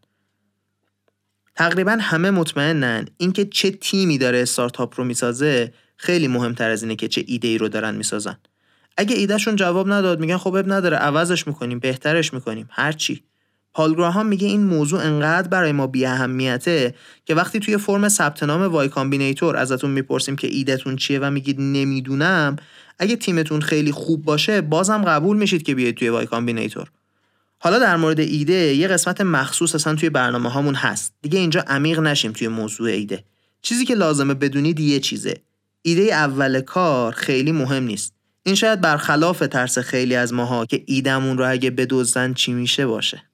[1.56, 7.08] تقریبا همه مطمئنن اینکه چه تیمی داره استارتاپ رو می‌سازه خیلی مهمتر از اینه که
[7.08, 8.38] چه ایده ای رو دارن می‌سازن.
[8.98, 13.24] اگه ایدهشون جواب نداد میگن خب عیب نداره عوضش می‌کنیم بهترش می‌کنیم هرچی
[13.88, 18.62] گراهام میگه این موضوع انقدر برای ما بی اهمیته که وقتی توی فرم ثبت نام
[18.62, 22.56] Y Combinator ازتون می‌پرسیم که ایدهتون چیه و میگید نمی‌دونم
[23.00, 26.92] اگه تیمتون خیلی خوب باشه بازم قبول میشید که بیاید توی Y Combinator.
[27.60, 31.14] حالا در مورد ایده یه قسمت مخصوص اصلا توی برنامه هامون هست.
[31.22, 33.24] دیگه اینجا عمیق نشیم توی موضوع ایده.
[33.62, 35.34] چیزی که لازمه بدونید یه چیزه.
[35.82, 38.14] ایده اول کار خیلی مهم نیست.
[38.44, 43.29] این شاید برخلاف ترس خیلی از ماها که ایدمون رو اگه بدزدن چی میشه باشه.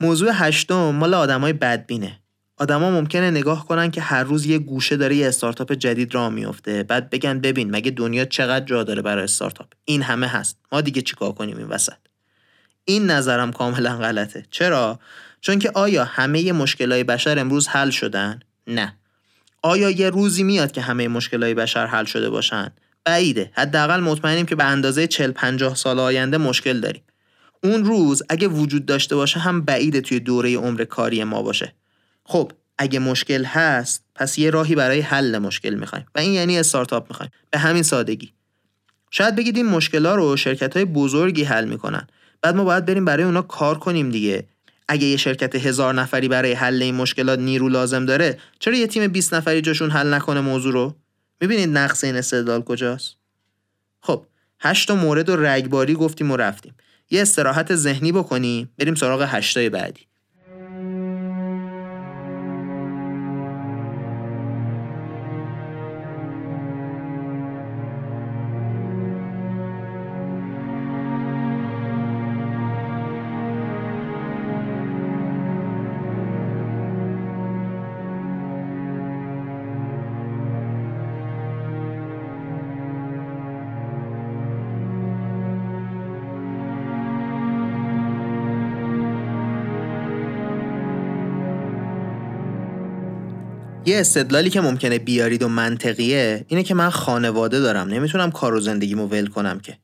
[0.00, 2.20] موضوع هشتم مال آدمای بدبینه.
[2.56, 6.82] آدما ممکنه نگاه کنن که هر روز یه گوشه داره یه استارتاپ جدید راه میفته.
[6.82, 10.58] بعد بگن ببین مگه دنیا چقدر جا داره برای استارتاپ؟ این همه هست.
[10.72, 11.96] ما دیگه چیکار کنیم این وسط؟
[12.84, 14.44] این نظرم کاملا غلطه.
[14.50, 15.00] چرا؟
[15.40, 18.96] چون که آیا همه مشکلات بشر امروز حل شدن؟ نه.
[19.62, 22.72] آیا یه روزی میاد که همه مشکلات بشر حل شده باشن؟
[23.04, 23.50] بعیده.
[23.54, 27.02] حداقل مطمئنیم که به اندازه 40 50 سال آینده مشکل داریم.
[27.62, 31.74] اون روز اگه وجود داشته باشه هم بعیده توی دوره عمر کاری ما باشه.
[32.24, 36.06] خب اگه مشکل هست پس یه راهی برای حل مشکل می‌خوایم.
[36.14, 37.32] و این یعنی استارتاپ می‌خوایم.
[37.50, 38.32] به همین سادگی.
[39.10, 42.06] شاید بگید این مشکلات رو شرکت های بزرگی حل می‌کنن.
[42.42, 44.46] بعد ما باید بریم برای اونا کار کنیم دیگه.
[44.88, 49.06] اگه یه شرکت هزار نفری برای حل این مشکلات نیرو لازم داره چرا یه تیم
[49.08, 50.94] 20 نفری جاشون حل نکنه موضوع رو؟
[51.40, 53.16] می‌بینید نقص این استدلال کجاست؟
[54.00, 54.26] خب
[54.60, 56.74] هشت مورد و رگباری گفتیم و رفتیم.
[57.10, 60.09] یه استراحت ذهنی بکنیم بریم سراغ هشتای بعدی.
[93.90, 97.88] یه استدلالی که ممکنه بیارید و منطقیه اینه که من خانواده دارم.
[97.88, 99.78] نمی‌تونم کار و زندگیمو ول کنم که.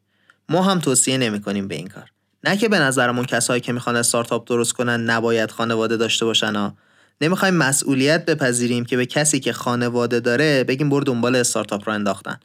[0.49, 2.11] ما هم توصیه نمی‌کنیم به این کار.
[2.45, 6.77] نه که به نظرمون کسایی که می‌خوان استارتاپ درست کنن نباید خانواده داشته باشن ها.
[7.21, 12.41] نمی‌خوایم مسئولیت بپذیریم که به کسی که خانواده داره بگیم برو دنبال استارتاپ رو انداختن.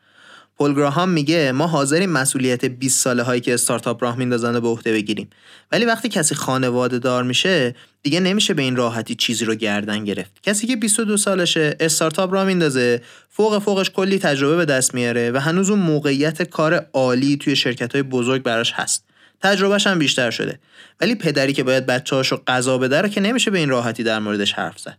[0.62, 4.92] پل گراهام میگه ما حاضریم مسئولیت 20 ساله هایی که استارتاپ راه میندازن به عهده
[4.92, 5.30] بگیریم.
[5.72, 10.32] ولی وقتی کسی خانواده دار میشه دیگه نمیشه به این راحتی چیزی رو گردن گرفت.
[10.44, 15.38] کسی که 22 سالشه استارتاپ راه میندازه فوق فوقش کلی تجربه به دست میاره و
[15.38, 19.06] هنوز اون موقعیت کار عالی توی شرکت های بزرگ براش هست.
[19.42, 20.60] تجربهش هم بیشتر شده.
[21.00, 24.80] ولی پدری که باید بچه‌هاشو غذا بده که نمیشه به این راحتی در موردش حرف
[24.80, 24.98] زد.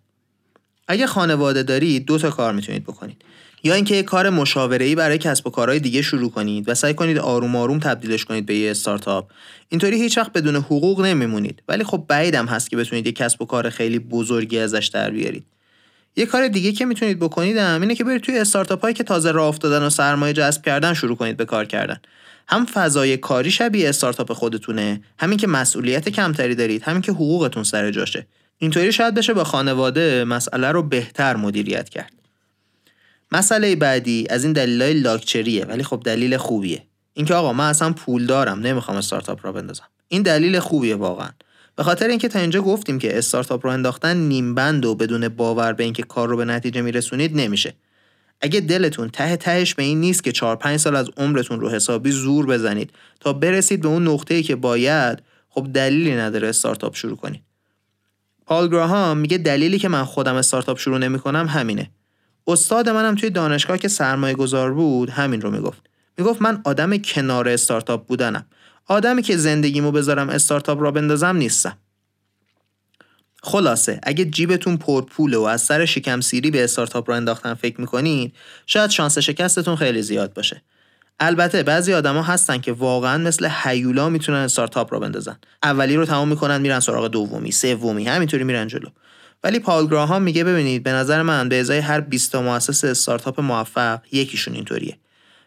[0.88, 3.24] اگه خانواده داری دو تا کار می‌تونید بکنید.
[3.64, 7.18] یا اینکه یه کار مشاوره‌ای برای کسب و کارهای دیگه شروع کنید و سعی کنید
[7.18, 9.30] آروم آروم تبدیلش کنید به یه استارتاپ.
[9.68, 11.62] اینطوری هیچ وقت بدون حقوق نمیمونید.
[11.68, 15.44] ولی خب بعیدم هست که بتونید یه کسب و کار خیلی بزرگی ازش در بیارید.
[16.16, 19.30] یه کار دیگه که می‌تونید بکنید هم اینه که برید توی استارتاپ هایی که تازه
[19.30, 22.00] راه افتادن و سرمایه جذب کردن شروع کنید به کار کردن.
[22.48, 27.90] هم فضای کاری شبیه استارتاپ خودتونه همین که مسئولیت کمتری دارید همین که حقوقتون سر
[27.90, 28.26] جاشه.
[28.58, 32.21] اینطوری شاید بشه با خانواده مسئله رو بهتر مدیریت کرد.
[33.32, 36.82] مسئله بعدی از این دلیلای لاکچریه ولی خب دلیل خوبیه.
[37.14, 39.84] اینکه آقا من اصلا پول دارم نمی‌خوام استارتاپ را بندازم.
[40.08, 41.28] این دلیل خوبیه واقعا.
[41.76, 45.72] به خاطر اینکه تا اینجا گفتیم که استارتاپ رو انداختن نیم بند و بدون باور
[45.72, 47.74] به اینکه کار رو به نتیجه میرسونید نمیشه.
[48.40, 52.10] اگه دلتون ته تهش به این نیست که 4 5 سال از عمرتون رو حسابی
[52.10, 52.90] زور بزنید
[53.20, 57.42] تا برسید به اون نقطه‌ای که باید خب دلیلی نداره استارتاپ شروع کنید.
[58.46, 61.90] پال گراهام میگه دلیلی که من خودم استارتاپ شروع نمی‌کنم همینه.
[62.46, 65.82] استاد منم توی دانشگاه که سرمایه گذار بود همین رو می‌گفت.
[66.18, 68.46] می‌گفت من آدم کنار استارتاپ بودنم.
[68.86, 71.78] آدمی که زندگیمو بذارم استارتاپ را بندازم نیستم.
[73.42, 78.32] خلاصه اگه جیبتون پرپوله و از سر شکم سیری به استارتاپ را انداختن فکر می‌کنید
[78.66, 80.62] شاید شانس شکستتون خیلی زیاد باشه.
[81.20, 85.36] البته بعضی آدما هستن که واقعا مثل هیولا می‌تونن استارتاپ را بندازن.
[85.62, 88.88] اولی رو تمام می‌کنن میرن سراغ دومی سومی همینطوری میرن جلو.
[89.44, 93.40] ولی پال گراهام میگه ببینید به نظر من به ازای هر 20 تا مؤسس استارتاپ
[93.40, 94.98] موفق یکیشون اینطوریه.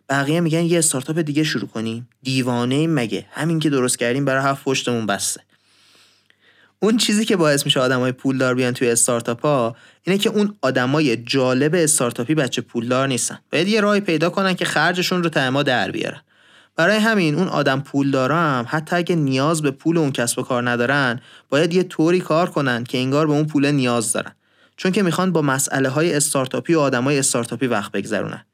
[0.09, 2.09] بقیه میگن یه استارتاپ دیگه شروع کنیم.
[2.23, 5.41] دیوانه مگه؟ همین که درست کردیم برای هفت پشتمون بسته.
[6.79, 11.17] اون چیزی که باعث میشه آدمای پولدار بیان توی استارتاپ ها اینه که اون آدمای
[11.17, 13.39] جالب استارتاپی بچه پولدار نیستن.
[13.51, 16.21] باید یه راهی پیدا کنن که خرجشون رو تعما در بیارن.
[16.75, 20.69] برای همین اون آدم پول دارم حتی اگه نیاز به پول اون کسب و کار
[20.69, 24.31] ندارن باید یه طوری کار کنن که انگار به اون پول نیاز دارن.
[24.77, 28.45] چون که می‌خوان با مسئله های استارتاپی و آدمای استارتاپی وقت بگذرونن.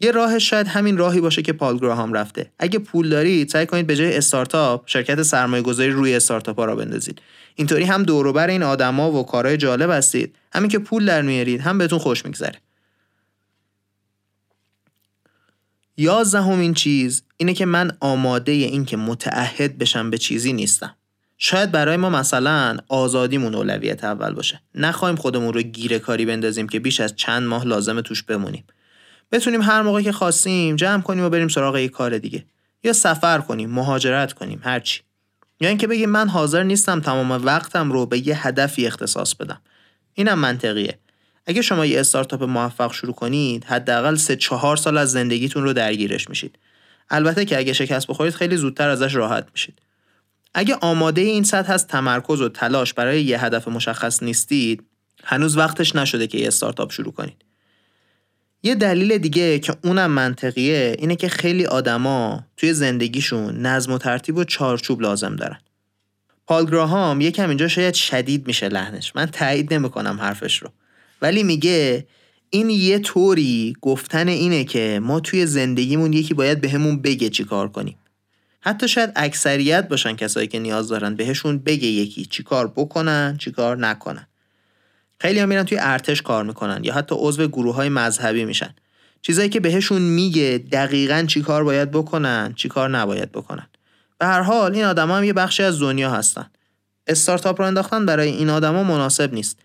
[0.00, 2.50] یه راه شاید همین راهی باشه که پال گراهام رفته.
[2.58, 6.76] اگه پول دارید سعی کنید به جای استارتاپ شرکت سرمایه گذاری روی استارتاپ ها را
[6.76, 7.22] بندازید.
[7.54, 10.34] اینطوری هم دوروبر این آدما و کارهای جالب هستید.
[10.52, 12.58] همین که پول در میارید هم بهتون خوش میگذره.
[15.96, 20.96] یازدهمین چیز اینه که من آماده این که متعهد بشم به چیزی نیستم.
[21.38, 24.60] شاید برای ما مثلا آزادیمون اولویت اول باشه.
[24.74, 28.64] نخواهیم خودمون رو گیره کاری بندازیم که بیش از چند ماه لازم توش بمونیم.
[29.32, 32.44] بتونیم هر موقع که خواستیم جمع کنیم و بریم سراغ یک کار دیگه.
[32.84, 35.00] یا سفر کنیم مهاجرت کنیم هرچی
[35.60, 39.60] یا اینکه بگیم من حاضر نیستم تمام وقتم رو به یه هدفی اختصاص بدم.
[40.14, 40.98] اینم منطقیه.
[41.46, 46.28] اگه شما یه استارتاپ موفق شروع کنید حداقل سه چهار سال از زندگیتون رو درگیرش
[46.28, 46.58] میشید.
[47.10, 49.78] البته که اگه شکست بخورید خیلی زودتر ازش راحت میشید.
[50.54, 54.82] اگه آماده این سطح از تمرکز و تلاش برای یه هدف مشخص نیستید
[55.24, 57.44] هنوز وقتش نشده که یه استارتاپ شروع کنید.
[58.62, 64.36] یه دلیل دیگه که اونم منطقیه اینه که خیلی آدما توی زندگیشون نظم و ترتیب
[64.36, 65.58] و چارچوب لازم دارن.
[66.46, 69.16] پال گراهام یکم اینجا شاید شدید میشه لحنش.
[69.16, 70.68] من تایید نمی‌کنم حرفش رو.
[71.22, 72.06] ولی میگه
[72.50, 77.44] این یه طوری گفتن اینه که ما توی زندگیمون یکی باید بهمون به بگه چی
[77.44, 77.98] کار کنیم.
[78.60, 83.50] حتی شاید اکثریت باشن کسایی که نیاز دارن بهشون بگه یکی چی کار بکنن چی
[83.50, 84.26] کار نکنن.
[85.20, 88.74] خیلی هم میرن توی ارتش کار می‌کنن یا حتی عضو گروه های مذهبی میشن.
[89.22, 93.66] چیزایی که بهشون میگه دقیقا چی کار باید بکنن چی کار نباید بکنن.
[94.18, 96.50] به هر حال این آدما هم یه بخشی از دنیا هستن.
[97.06, 99.58] استارتاپ رو انداختن برای این آدما مناسب نیست.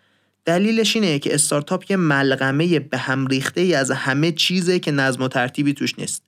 [0.47, 5.23] دلیلش اینه که استارتاپ یه ملغمه به هم ریخته ای از همه چیزه که نظم
[5.23, 6.23] و ترتیبی توش نیست.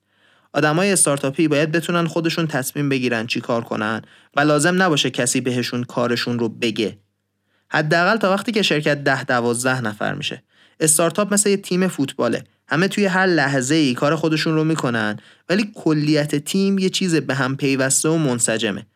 [0.52, 4.02] آدمای استارتاپی باید بتونن خودشون تصمیم بگیرن چی کار کنن
[4.36, 6.98] و لازم نباشه کسی بهشون کارشون رو بگه.
[7.68, 10.42] حداقل تا وقتی که شرکت ده دوازده نفر میشه.
[10.80, 12.44] استارتاپ مثل یه تیم فوتباله.
[12.68, 15.16] همه توی هر لحظه ای کار خودشون رو می‌کنن
[15.48, 18.86] ولی کلیت تیم یه چیز به هم پیوسته و منسجمه.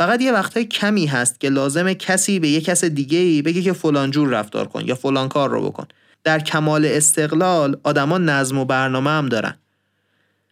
[0.00, 3.72] فقط یه وقتهای کمی هست که لازمه کسی به یه کس دیگه ای بگه که
[3.72, 5.86] فلان جور رفتار کن یا فلان کار رو بکن.
[6.24, 9.54] در کمال استقلال آدما نظم و برنامه هم دارن.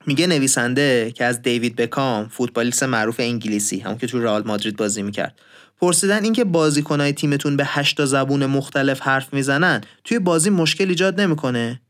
[0.06, 5.02] میگه نویسنده که از دیوید بکام فوتبالیست معروف انگلیسی همون که تو رئال مادرید بازی
[5.02, 5.38] می‌کرد.
[5.80, 11.80] پرسیدن اینکه بازیکنهای تیمتون به هشتا زبون مختلف حرف می‌زنن توی بازی مشکل ایجاد نمی‌کنه؟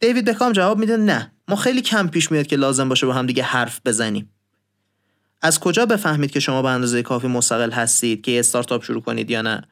[0.00, 1.32] دیوید بکام جواب میده نه.
[1.48, 4.31] ما خیلی کم پیش میاد که لازم باشه با هم دیگه حرف بزنیم.
[5.42, 9.42] از کجا بفهمید که شما به اندازه کافی مستقل هستید که استارتاپ شروع کنید یا
[9.42, 9.62] نه؟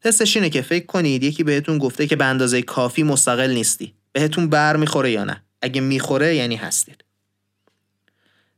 [0.00, 3.94] تستش اینه که فکر کنید یکی بهتون گفته که به اندازه کافی مستقل نیستی.
[4.12, 7.04] بهتون بر می‌خوره یا نه؟ اگه می‌خوره یعنی هستید.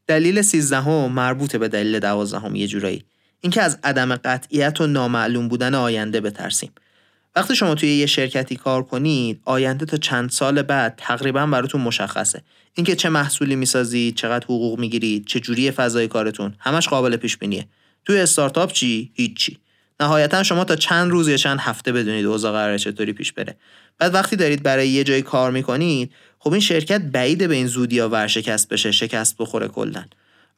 [0.07, 3.05] دلیل سیزدهم مربوط به دلیل دوازدهم یه جورایی.
[3.41, 6.73] اینکه از عدم قطعیت و نامعلوم بودن آینده بترسیم.
[7.37, 12.43] وقتی شما توی یه شرکتی کار کنید آینده تا چند سال بعد تقریبا براتون مشخصه.
[12.75, 17.67] اینکه چه محصولی می‌سازید چقدر حقوق می‌گیرید چه جوری فضای کارتون همش قابل پیش بینیه
[18.05, 19.59] توی استارتاپ چی؟ هیچی.
[20.01, 23.57] نهایتا شما تا چند روز یا چند هفته بدونید اوضاع قرار چطوری پیش بره.
[23.99, 27.97] بعد وقتی دارید برای یه جای کار می‌کنید خب این شرکت بعیده به این زودی
[27.97, 30.05] یا ورشکست بشه شکست بخوره کلا.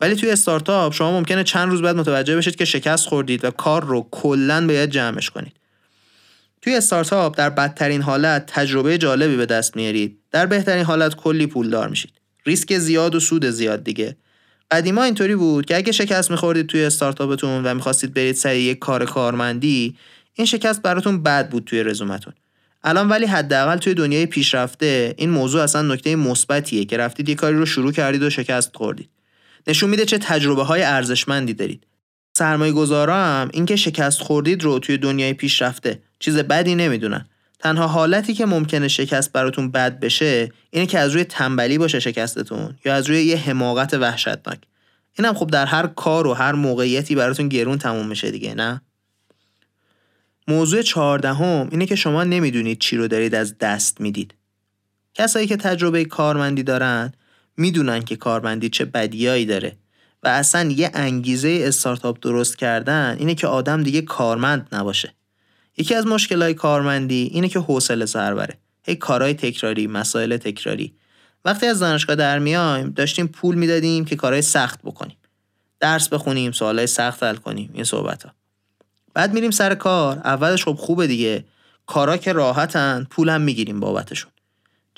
[0.00, 3.84] ولی توی استارتاپ شما ممکنه چند روز بعد متوجه بشید که شکست خوردید و کار
[3.84, 5.57] رو کلا باید جمعش کنید.
[6.62, 10.18] توی استارتاپ در بدترین حالت تجربه جالبی به دست میارید.
[10.30, 12.12] در بهترین حالت کلی پولدار میشید.
[12.46, 14.16] ریسک زیاد و سود زیاد دیگه.
[14.70, 19.04] قدیما اینطوری بود که اگه شکست میخوردید توی استارتاپتون و می‌خواستید برید سر یک کار
[19.04, 19.96] کارمندی
[20.34, 22.32] این شکست براتون بد بود توی رزومتون.
[22.84, 27.56] الان ولی حداقل توی دنیای پیشرفته این موضوع اصلا نکته مثبتیه که رفتید یه کاری
[27.56, 29.08] رو شروع کردید و شکست خوردید.
[29.66, 31.86] نشون میده چه تجربه های ارزشمندی دارید.
[32.38, 36.02] سرمایه گذارا هم اینکه شکست خوردید رو توی دنیای پیشرفته.
[36.18, 37.26] چیز بدی نمی‌دونن
[37.58, 42.74] تنها حالتی که ممکنه شکست براتون بد بشه اینه که از روی تنبلی باشه شکستتون
[42.84, 44.58] یا از روی یه حماقت وحشتناک.
[45.18, 48.80] اینم خب در هر کار و هر موقعیتی براتون گرون تموم میشه دیگه نه؟
[50.48, 54.34] موضوع چهاردهم اینه که شما نمی‌دونید چی رو دارید از دست می‌دید.
[55.14, 57.12] کسایی که تجربه کارمندی دارن
[57.56, 59.76] می‌دونن که کارمندی چه بدیایی داره.
[60.22, 65.14] و اصلا یه انگیزه استارتاپ درست کردن اینه که آدم دیگه کارمند نباشه.
[65.76, 70.94] یکی از مشکلهای کارمندی اینه که حوصله سر بره هی کارهای تکراری مسائل تکراری.
[71.44, 75.16] وقتی از دانشگاه در میایم داشتیم پول می‌دادیم که کارهای سخت بکنیم.
[75.80, 78.30] درس بخونیم سوالای سخت حل کنیم این صحبت ها
[79.14, 81.44] بعد میریم سر کار اولش خب خوبه دیگه.
[81.86, 84.30] کارا که راحتن پول می‌گیریم بابتشون.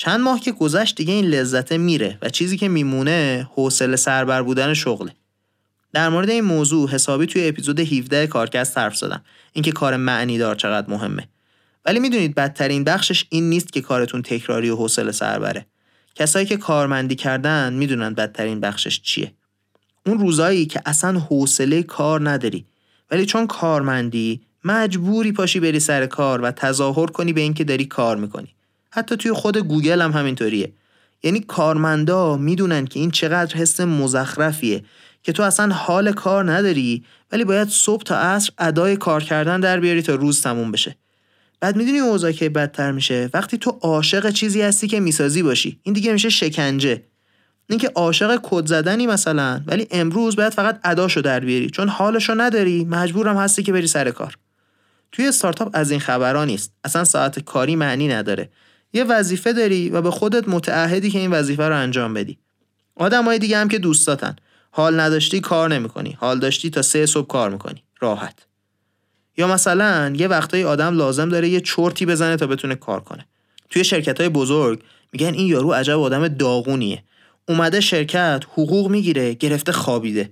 [0.03, 4.75] چند ماه که گذشت دیگه این لذته میره و چیزی که میمونه حوصله سربر بودن
[4.75, 5.13] شغله.
[5.93, 9.23] در مورد این موضوع حسابی توی اپیزود 17 کارکست حرف زدم.
[9.53, 11.29] اینکه کار معنی دار چقدر مهمه.
[11.85, 15.67] ولی می‌دونید بدترین بخشش این نیست که کارتون تکراری و حوصله سربره.
[16.15, 19.33] کسایی که کارمندی کردن می‌دونن بدترین بخشش چیه.
[20.07, 22.65] اون روزایی که اصلا حوصله کار نداری
[23.11, 28.17] ولی چون کارمندی مجبوری پاشی بری سر کار و تظاهر کنی به اینکه داری کار
[28.17, 28.55] می‌کنی.
[28.91, 30.73] حتی توی خود گوگل هم همینطوریه.
[31.23, 34.83] یعنی کارمندا می‌دونن که این چقدر حس مزخرفیه
[35.23, 39.81] که تو اصلا حال کار نداری ولی باید صبح تا عصر ادای کار کردن در
[39.81, 40.97] بیاری تا روز تموم بشه.
[41.61, 45.81] بعد می‌دونی اوضاع که بدتر میشه؟ وقتی تو عاشق چیزی هستی که می‌سازی باشی.
[45.83, 47.03] این دیگه میشه شکنجه.
[47.69, 51.71] اینکه عاشق کد زدنی مثلا ولی امروز باید فقط اداشو در بیاری.
[51.71, 54.39] چون حالشو نداری مجبورم هستی که بری سر کار.
[55.13, 56.73] توی استارتاپ از این خبرها نیست.
[56.85, 58.51] اصلا ساعت کاری معنی نداره.
[58.93, 62.39] یه وظیفه داری و به خودت متعهدی که این وظیفه رو انجام بدی.
[62.97, 64.37] آدمای دیگه هم که دوستاتن.
[64.71, 66.17] حال نداشتی کار نمی‌کنی.
[66.21, 67.83] حال داشتی تا سه صبح کار می‌کنی.
[68.01, 68.47] راحت.
[69.37, 73.27] یا مثلا یه وقتایی آدم لازم داره یه چرتی بزنه تا بتونه کار کنه.
[73.71, 77.03] توی شرکت های بزرگ میگن این یارو عجب آدم داغونیه.
[77.49, 80.31] اومده شرکت حقوق می‌گیره گرفته خوابیده.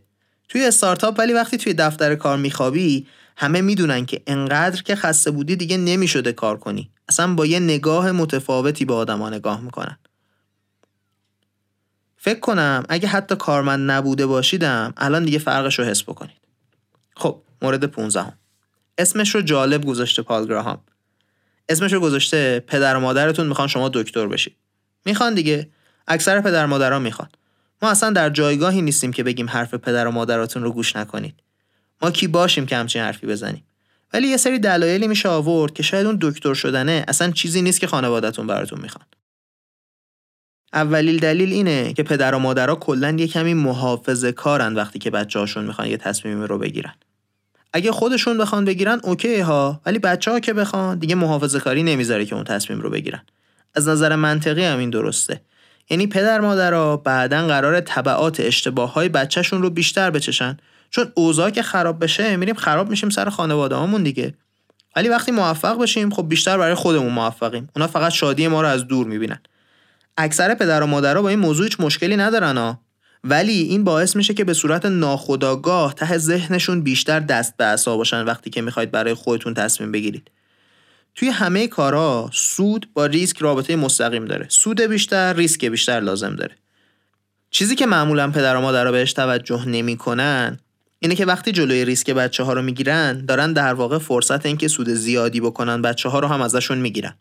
[0.49, 5.57] توی استارتاپ ولی وقتی توی دفتر کار میخوابی همه می‌دونن که انقدر که خسته بودی
[5.57, 6.91] دیگه نمی‌شده کار کنی.
[7.09, 9.99] اصلا با یه نگاه متفاوتی به آدما نگاه می‌کنن.
[12.17, 16.37] فکر کنم اگه حتی کارمند نبوده باشیدم الان دیگه فرقش رو حس بکنید.
[17.17, 18.33] خب مورد 15 هم.
[18.99, 20.47] اسمش رو جالب گذاشته پال
[21.69, 24.57] اسمش رو گذاشته پدر و مادرتون می‌خوان شما دکتر بشید.
[25.05, 25.71] می‌خوان دیگه.
[26.07, 27.29] اکثر پدر مادرها می‌خوان.
[27.83, 31.43] ما اصلا در جایگاهی نیستیم که بگیم حرف پدر و مادراتون رو گوش نکنید.
[32.03, 33.65] ما کی باشیم که همچین حرفی بزنیم؟
[34.13, 37.05] ولی یه سری دلایلی میشه آورد که شاید اون دکتر شدنه.
[37.09, 39.05] اصلا چیزی نیست که خانوادهتون براتون می‌خوان.
[40.73, 45.39] اولیل دلیل اینه که پدر و مادرها کلا یه کمی محافظه کارن وقتی که بچه
[45.39, 46.95] هاشون می‌خوان یه تصمیمی رو بگیرن.
[47.73, 49.81] اگه خودشون بخوان بگیرن اوکی ها.
[49.87, 53.23] ولی بچه ها که بخوان دیگه محافظه کاری نمی‌ذاره که اون تصمیم رو بگیرن.
[53.75, 55.41] از نظر منطقی هم این درسته.
[55.91, 60.57] یعنی پدر مادرها بعدا قرار تبعات اشتباه های بچهشون رو بیشتر بچشن
[60.91, 64.35] چون اوضاع که خراب بشه میریم خراب میشیم سر خانواده هامون دیگه.
[64.97, 67.69] ولی وقتی موفق بشیم خب بیشتر برای خودمون موفقیم.
[67.77, 69.41] اونا فقط شادی ما رو از دور می‌بینن.
[70.17, 72.81] اکثر پدر و مادرها با این موضوع هیچ مشکلی ندارن ها
[73.25, 78.25] ولی این باعث میشه که به صورت ناخودآگاه ته ذهنشون بیشتر دست به عصا باشن
[78.25, 80.31] وقتی که می‌خواید برای خودتون تصمیم بگیرید.
[81.15, 84.47] توی همه کارا سود با ریسک رابطه مستقیم داره.
[84.49, 86.55] سود بیشتر ریسک بیشتر لازم داره.
[87.51, 90.59] چیزی که معمولا پدر و مادرها بهش توجه نمی‌کنن
[90.99, 94.89] اینه که وقتی جلوی ریسک بچه ها رو می‌گیرن دارن در واقع فرصت اینکه سود
[94.89, 97.15] زیادی بکنن بچه ها رو هم ازشون می‌گیرن.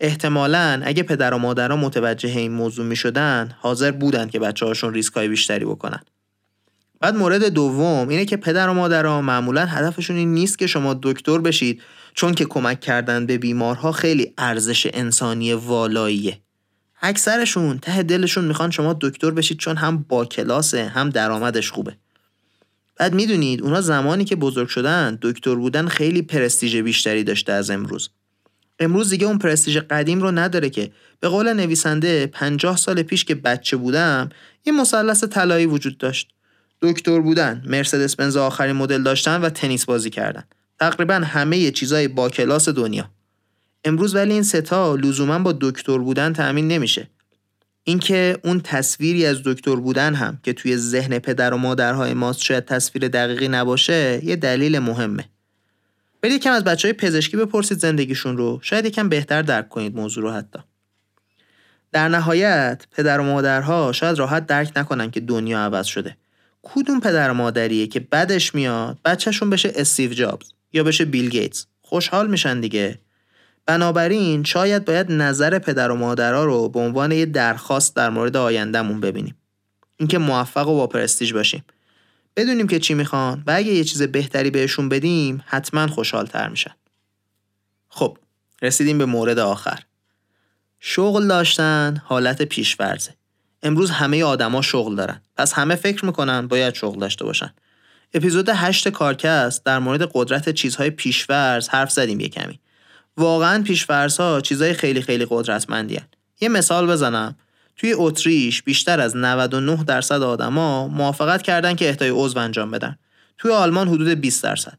[0.00, 4.94] احتمالا اگه پدر و مادرها متوجه این موضوع می شدن حاضر بودن که بچه هاشون
[4.94, 6.00] ریسک های بیشتری بکنن.
[7.00, 11.38] بعد مورد دوم اینه که پدر و مادرها معمولا هدفشون این نیست که شما دکتر
[11.38, 11.82] بشید
[12.14, 16.40] چون که کمک کردن به بیمارها خیلی ارزش انسانی والاییه.
[17.02, 21.96] اکثرشون ته دلشون می‌خوان شما دکتر بشید چون هم با کلاسه هم درآمدش خوبه.
[23.00, 28.10] بعد می‌دونید اونا زمانی که بزرگ شدن دکتر بودن خیلی پرستیژ بیشتری داشته از امروز.
[28.78, 30.90] امروز دیگه اون پرستیژ قدیم رو نداره که.
[31.20, 34.28] به قول نویسنده 50 سال پیش که بچه بودم
[34.66, 36.28] یه مثلث طلایی وجود داشت.
[36.82, 40.44] دکتر بودن مرسدس بنز آخرین مدل داشتن و تنیس بازی کردن.
[40.80, 43.10] تقریبا همه چیزای با کلاس دنیا.
[43.84, 47.10] امروز ولی این ستا لزوما با دکتر بودن تأمین نمیشه.
[47.84, 52.64] اینکه اون تصویری از دکتر بودن هم که توی ذهن پدر و مادرهای ماست شاید
[52.64, 55.24] تصویر دقیقی نباشه یه دلیل مهمه.
[56.22, 58.58] برید یکم از بچه های پزشکی بپرسید زندگیشون رو.
[58.62, 60.58] شاید یکم بهتر درک کنید موضوع رو حتی.
[61.92, 66.16] در نهایت پدر و مادرها شاید راحت درک نکنن که دنیا عوض شده.
[66.62, 71.66] کدوم پدر و مادریه که بدش میاد؟ بچهشون بشه استیو جابز یا بشه بیل گیتس.
[71.82, 72.98] خوشحال میشن دیگه.
[73.66, 79.00] بنابراین شاید باید نظر پدر و مادرها رو به عنوان یه درخواست در مورد آیندهمون
[79.00, 79.36] ببینیم.
[79.96, 81.64] اینکه موفق و با پرستیژ باشیم.
[82.36, 86.74] بدونیم که چی می‌خوان و اگه یه چیز بهتری بهشون بدیم حتما خوشحال تر میشن.
[87.88, 88.18] خب
[88.62, 89.82] رسیدیم به مورد آخر.
[90.80, 93.14] شغل داشتن حالت پیشورزه
[93.62, 95.22] امروز همه آدما شغل دارن.
[95.36, 97.54] پس همه فکر می‌کنن باید شغل داشته باشن.
[98.14, 102.60] اپیزود 8 کارکست در مورد قدرت چیزهای پیشورز حرف زدیم یه کمی.
[103.16, 106.06] واقعا پیشورزها چیزهای خیلی خیلی قدرتمندی هن.
[106.40, 107.36] یه مثال بزنم
[107.76, 112.98] توی اتریش بیشتر از 99 درصد آدما موافقت کردن که اهدای عضو انجام بدن.
[113.38, 114.78] توی آلمان حدود 20 درصد.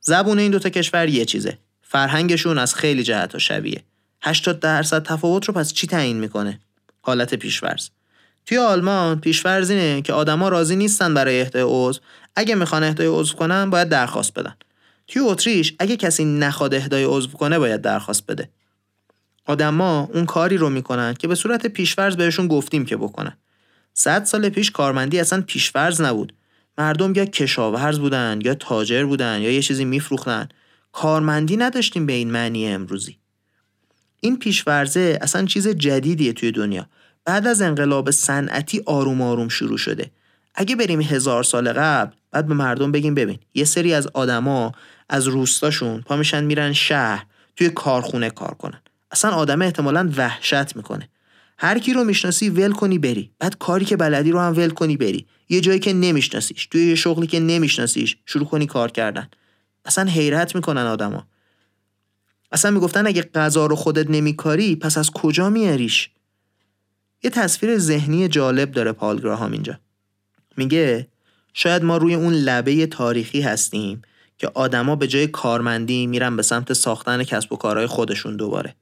[0.00, 1.58] زبون این دوتا کشور یه چیزه.
[1.82, 3.82] فرهنگشون از خیلی جهت شبیه.
[4.22, 6.60] 80 درصد تفاوت رو پس چی تعیین می‌کنه؟
[7.02, 7.88] حالت پیشورز.
[8.46, 9.72] توی آلمان پیشورز
[10.04, 12.00] که آدما راضی نیستن برای اهدای عضو.
[12.36, 14.54] اگه می‌خوان اهدای عضو کنن باید درخواست بدن.
[15.08, 18.48] توی اتریش اگه کسی نخواد اهدای عضو کنه باید درخواست بده.
[19.46, 23.36] آدما اون کاری رو می‌کنن که به صورت پیشورز بهشون گفتیم که بکنن.
[23.94, 26.32] صد سال پیش کارمندی اصلا پیشورز نبود.
[26.78, 30.48] مردم یا کشاورز بودن یا تاجر بودن یا یه چیزی میفروختن.
[30.92, 33.16] کارمندی نداشتیم به این معنی امروزی.
[34.20, 36.86] این پیشورزه اصلا چیز جدیدیه توی دنیا.
[37.24, 40.10] بعد از انقلاب صنعتی آروم آروم شروع شده.
[40.54, 44.72] اگه بریم هزار سال قبل بعد به مردم بگیم ببین یه سری از آدما
[45.08, 47.26] از روستاشون پا میشن میرن شهر
[47.56, 48.80] توی کارخونه کار کنن.
[49.10, 51.08] اصلا آدم احتمالا وحشت می‌کنه.
[51.58, 53.30] هر کی رو می‌شناسی ول کنی بری.
[53.38, 55.26] بعد کاری که بلدی رو هم ول کنی بری.
[55.48, 59.28] یه جایی که نمیشناسیش توی یه شغلی که نمیشناسیش شروع کنی کار کردن.
[59.84, 61.26] اصلا حیرت می‌کنن آدما.
[62.52, 66.10] اصلا می‌گفتن اگه غذا رو خودت نمیکاری پس از کجا میاریش؟
[67.22, 69.78] یه تصویر ذهنی جالب داره پالگراهام اینجا.
[70.56, 71.08] میگه
[71.54, 74.02] شاید ما روی اون لبه تاریخی هستیم.
[74.38, 78.74] که آدما به جای کارمندی میرن به سمت ساختن کسب و کارهای خودشون دوباره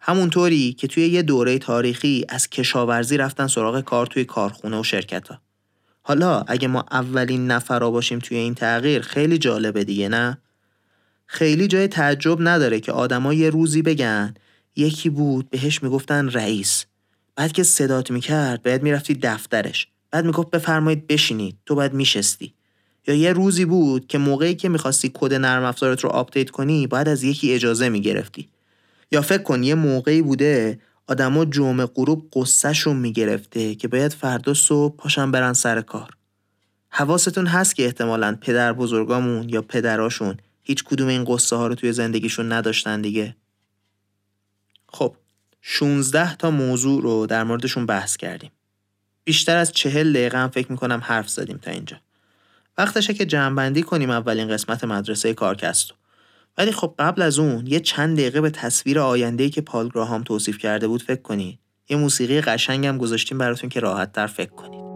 [0.00, 5.28] همونطوری که توی یه دوره تاریخی از کشاورزی رفتن سراغ کار توی کارخونه و شرکت
[5.28, 5.38] ها.
[6.02, 10.38] حالا اگه ما اولین نفرا باشیم توی این تغییر خیلی جالبه دیگه نه؟
[11.26, 14.34] خیلی جای تعجب نداره که آدما یه روزی بگن
[14.76, 16.86] یکی بود بهش می‌گفتن رئیس
[17.36, 22.54] بعد که صدات می‌کرد باید می‌رفتی دفترش بعد می‌گفت بفرمایید بشینید تو باید میشستی
[23.08, 27.08] یا یه روزی بود که موقعی که می‌خواستی کد نرم افزارت رو update کنی باید
[27.08, 28.48] از یکی اجازه می‌گرفتی.
[29.12, 34.96] یا فکر کن یه موقعی بوده آدما جمعه غروب غصه‌شون می‌گرفته که باید فردا صبح
[34.96, 36.10] پاشن برن سر کار.
[36.88, 41.92] حواستون هست که احتمالا پدر بزرگامون یا پدراشون هیچ کدوم این غصه ها رو توی
[41.92, 43.36] زندگیشون نداشتن دیگه؟
[44.88, 45.16] خب
[45.60, 48.50] 16 تا موضوع رو در موردشون بحث کردیم.
[49.24, 51.96] بیشتر از چهل دقیقه هم فکر می‌کنم حرف زدیم تا اینجا.
[52.78, 55.94] وقتشه که جمعبندی کنیم اولین قسمت مدرسه کارکستو.
[56.58, 60.58] ولی خب قبل از اون یه چند دقیقه به تصویر آینده که پال گراهام توصیف
[60.58, 61.58] کرده بود فکر کنید
[61.88, 64.87] یه موسیقی قشنگم گذاشتیم براتون که راحت تر فکر کنید.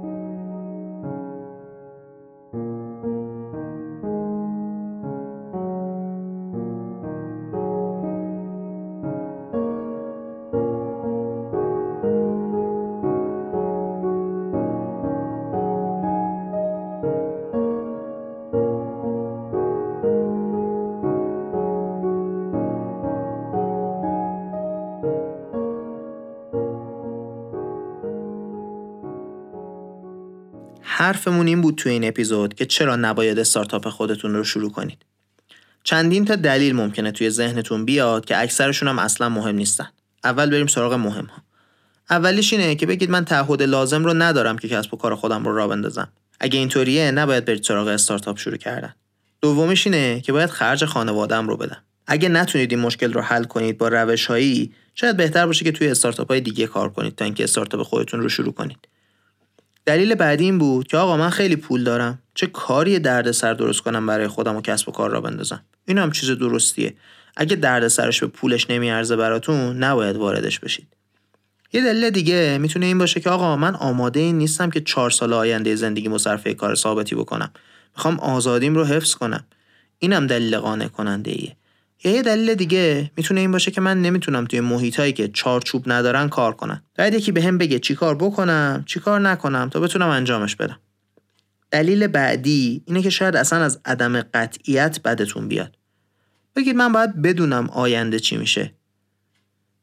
[31.12, 34.98] حرفمون این بود تو این اپیزود که چرا نباید استارتاپ خودتون رو شروع کنید.
[35.84, 39.88] چندین تا دلیل ممکنه توی ذهنتون بیاد که اکثرشون هم اصلا مهم نیستن.
[40.24, 41.42] اول بریم سراغ مهم ها.
[42.10, 45.56] اولیش اینه که بگید من تعهد لازم رو ندارم که کسب و کار خودم رو
[45.56, 46.08] را بندازم.
[46.40, 48.94] اگه اینطوریه نباید برید سراغ استارتاپ شروع کردن.
[49.40, 51.82] دومیش اینه که باید خرج خانوادم رو بدم.
[52.06, 55.88] اگه نتونید این مشکل رو حل کنید با روش هایی شاید بهتر باشه که توی
[55.88, 58.88] استارتاپ های دیگه کار کنید تا اینکه استارتاپ خودتون رو شروع کنید.
[59.84, 62.18] دلیل بعدی این بود که آقا من خیلی پول دارم.
[62.34, 66.12] چه کاری دردسر درست کنم برای خودم و کسب و کار را بندازم؟ این هم
[66.12, 66.94] چیز درستیه.
[67.36, 70.86] اگه دردسرش به پولش نمیارزه براتون نباید واردش بشید.
[71.72, 75.32] یه دلیل دیگه می‌تونه این باشه که آقا من آماده این نیستم که چهار سال
[75.32, 77.50] آینده زندگی مصرفه کار ثابتی بکنم.
[77.96, 79.44] می‌خوام آزادیم رو حفظ کنم.
[79.98, 81.56] اینم دلیل قانع کننده ایه
[82.04, 83.10] یا یه دلیل دیگه.
[83.16, 86.82] می‌تونه این باشه که من نمی‌تونم توی محیطایی که چارچوب ندارن کار کنم.
[86.98, 90.78] باید یکی به هم بگه چی کار بکنم چی کار نکنم تا بتونم انجامش بدم.
[91.70, 95.76] دلیل بعدی اینه که شاید اصلا از عدم قطعیت بدتون بیاد.
[96.56, 98.74] بگید من باید بدونم آینده چی میشه.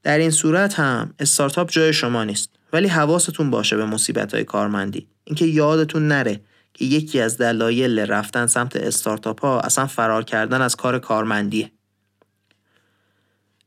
[0.03, 5.07] در این صورت هم استارتاپ جای شما نیست ولی حواستون باشه به مصیبت های کارمندی.
[5.23, 6.41] اینکه یادتون نره
[6.73, 11.71] که یکی از دلایل رفتن سمت استارتاپ ها اصلا فرار کردن از کار کارمندیه.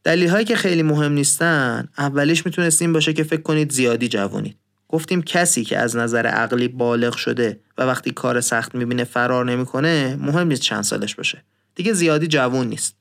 [0.04, 4.56] دلیل هایی که خیلی مهم نیستن اولیش می‌تونست این باشه که فکر کنید زیادی جوونید.
[4.88, 10.16] گفتیم کسی که از نظر عقلی بالغ شده و وقتی کار سخت می‌بینه فرار نمی‌کنه
[10.20, 11.44] مهم نیست چند سالش باشه.
[11.74, 13.00] دیگه زیادی جوون نیست.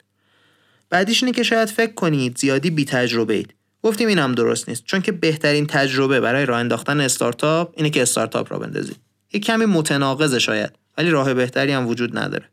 [0.90, 5.02] بعدیش اینه که شاید فکر کنید زیادی بی تجربه اید گفتیم این درست نیست چون
[5.02, 8.96] که بهترین تجربه برای راه انداختن استارتاپ اینه که استارتاپ را بندازید.
[9.32, 12.48] یه کمی متناقضه شاید ولی راه بهتری هم وجود نداره.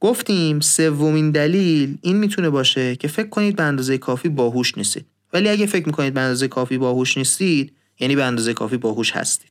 [0.00, 5.06] گفتیم سومین دلیل این می‌تونه باشه که فکر کنید به اندازه کافی باهوش نیستید.
[5.32, 9.50] ولی اگه فکر می‌کنید به اندازه کافی باهوش نیستید یعنی به اندازه کافی باهوش هستید.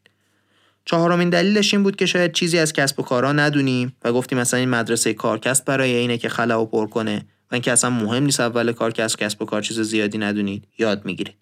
[0.86, 4.60] چهارمین دلیلش این بود که شاید چیزی از کسب و کارا ندونیم و گفتیم مثلا
[4.60, 8.40] این مدرسه کارکسب برای اینه که خلا و پر کنه و اینکه اصلا مهم نیست
[8.40, 11.36] اول کار کسب کسب و کار چیز زیادی ندونید یاد می‌گیرید.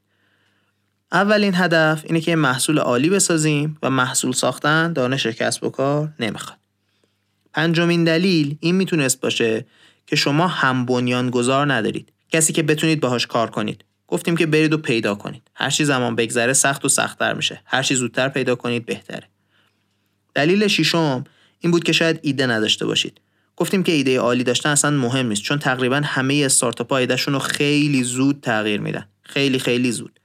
[1.11, 6.62] اولین هدف اینه که محصول عالی بسازیم و محصول ساختن دانش کسب و کار نمی‌خواد.
[7.53, 9.65] پنجمین دلیل این می‌تونست باشه
[10.07, 12.11] که شما هم بنیانگذار ندارید.
[12.31, 13.83] کسی که بتونید باهاش کار کنید.
[14.07, 15.41] گفتیم که برید و پیدا کنید.
[15.55, 17.61] هر چی زمان بگذره سخت و سختتر میشه.
[17.65, 19.29] هر چی زودتر پیدا کنید بهتره.
[20.35, 21.23] دلیل ششم
[21.59, 23.21] این بود که شاید ایده نداشته باشید.
[23.55, 27.39] گفتیم که ایده عالی داشتن اصلا مهم نیست چون تقریبا همه استارتاپ ها ایدهشون رو
[27.39, 29.05] خیلی زود تغییر میدن.
[29.23, 30.19] خیلی خیلی زود.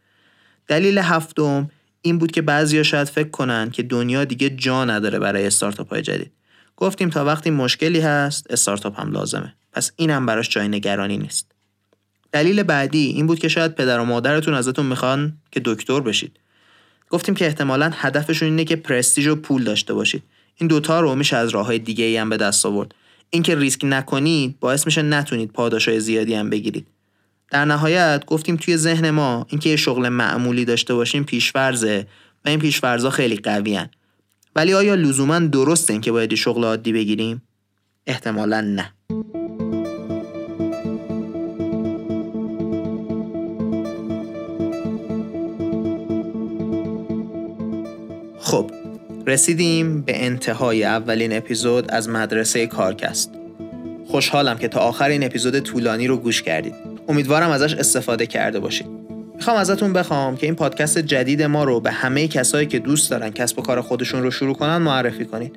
[0.67, 1.71] دلیل هفتم
[2.03, 6.03] این بود که بعضیا شاید فکر کنن که دنیا دیگه جا نداره برای استارتاپ های
[6.03, 6.33] جدید.
[6.81, 9.55] گفتیم تا وقتی مشکلی هست استارتاپ هم لازمه.
[9.73, 11.53] پس اینم براش جای نگرانی نیست.
[12.33, 16.41] دلیل بعدی این بود که شاید پدر و مادرتون ازتون می‌خوان که دکتر بشید.
[17.11, 20.23] گفتیم که احتمالا هدفشون اینه که پرستیژ و پول داشته باشید.
[20.57, 22.95] این دوتا رو میشه از راه های دیگه ای هم به دست آورد.
[23.31, 26.87] اینکه ریسک نکنید باعث میشه نتونید پاداشای زیادی هم بگیرید.
[27.51, 32.07] در نهایت گفتیم توی ذهن ما اینکه یه شغل معمولی داشته باشیم پیشفرزه
[32.45, 33.81] و این پیشفرزا خیلی قوی
[34.59, 37.43] ولی آیا لزوما درسته اینکه باید شغل عادی بگیریم؟
[38.07, 38.93] احتمالا نه.
[48.39, 48.71] خب
[49.27, 53.31] رسیدیم به انتهای اولین اپیزود از مدرسه کارکست.
[54.07, 56.75] خوشحالم که تا آخر این اپیزود طولانی رو گوش کردید.
[57.09, 58.98] امیدوارم ازش استفاده کرده باشید.
[59.39, 63.31] می‌خوام ازتون بخوام که این پادکست جدید ما رو به همه کسایی که دوست دارن
[63.31, 65.57] کسب و کار خودشون رو شروع کنن معرفی کنید.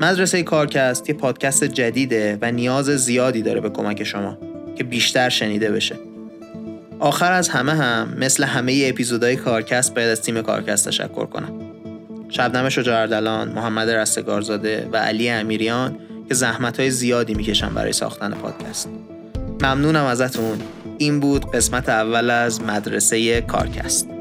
[0.00, 4.38] مدرسه کارکست یه پادکست جدیده و نیاز زیادی داره به کمک شما
[4.76, 5.96] که بیشتر شنیده بشه.
[6.98, 11.52] آخر از همه هم مثل همه اپیزودهای کارکست باید از تیم کارکست تشکر کنم.
[12.28, 15.96] شبنم شجاع محمد رستگارزاده و علی امیریان
[16.28, 18.88] که زحمت های زیادی می‌کشن برای ساختن پادکست.
[19.62, 20.58] ممنونم ازتون.
[21.00, 24.19] این بود قسمت اول از مدرسه کارکست.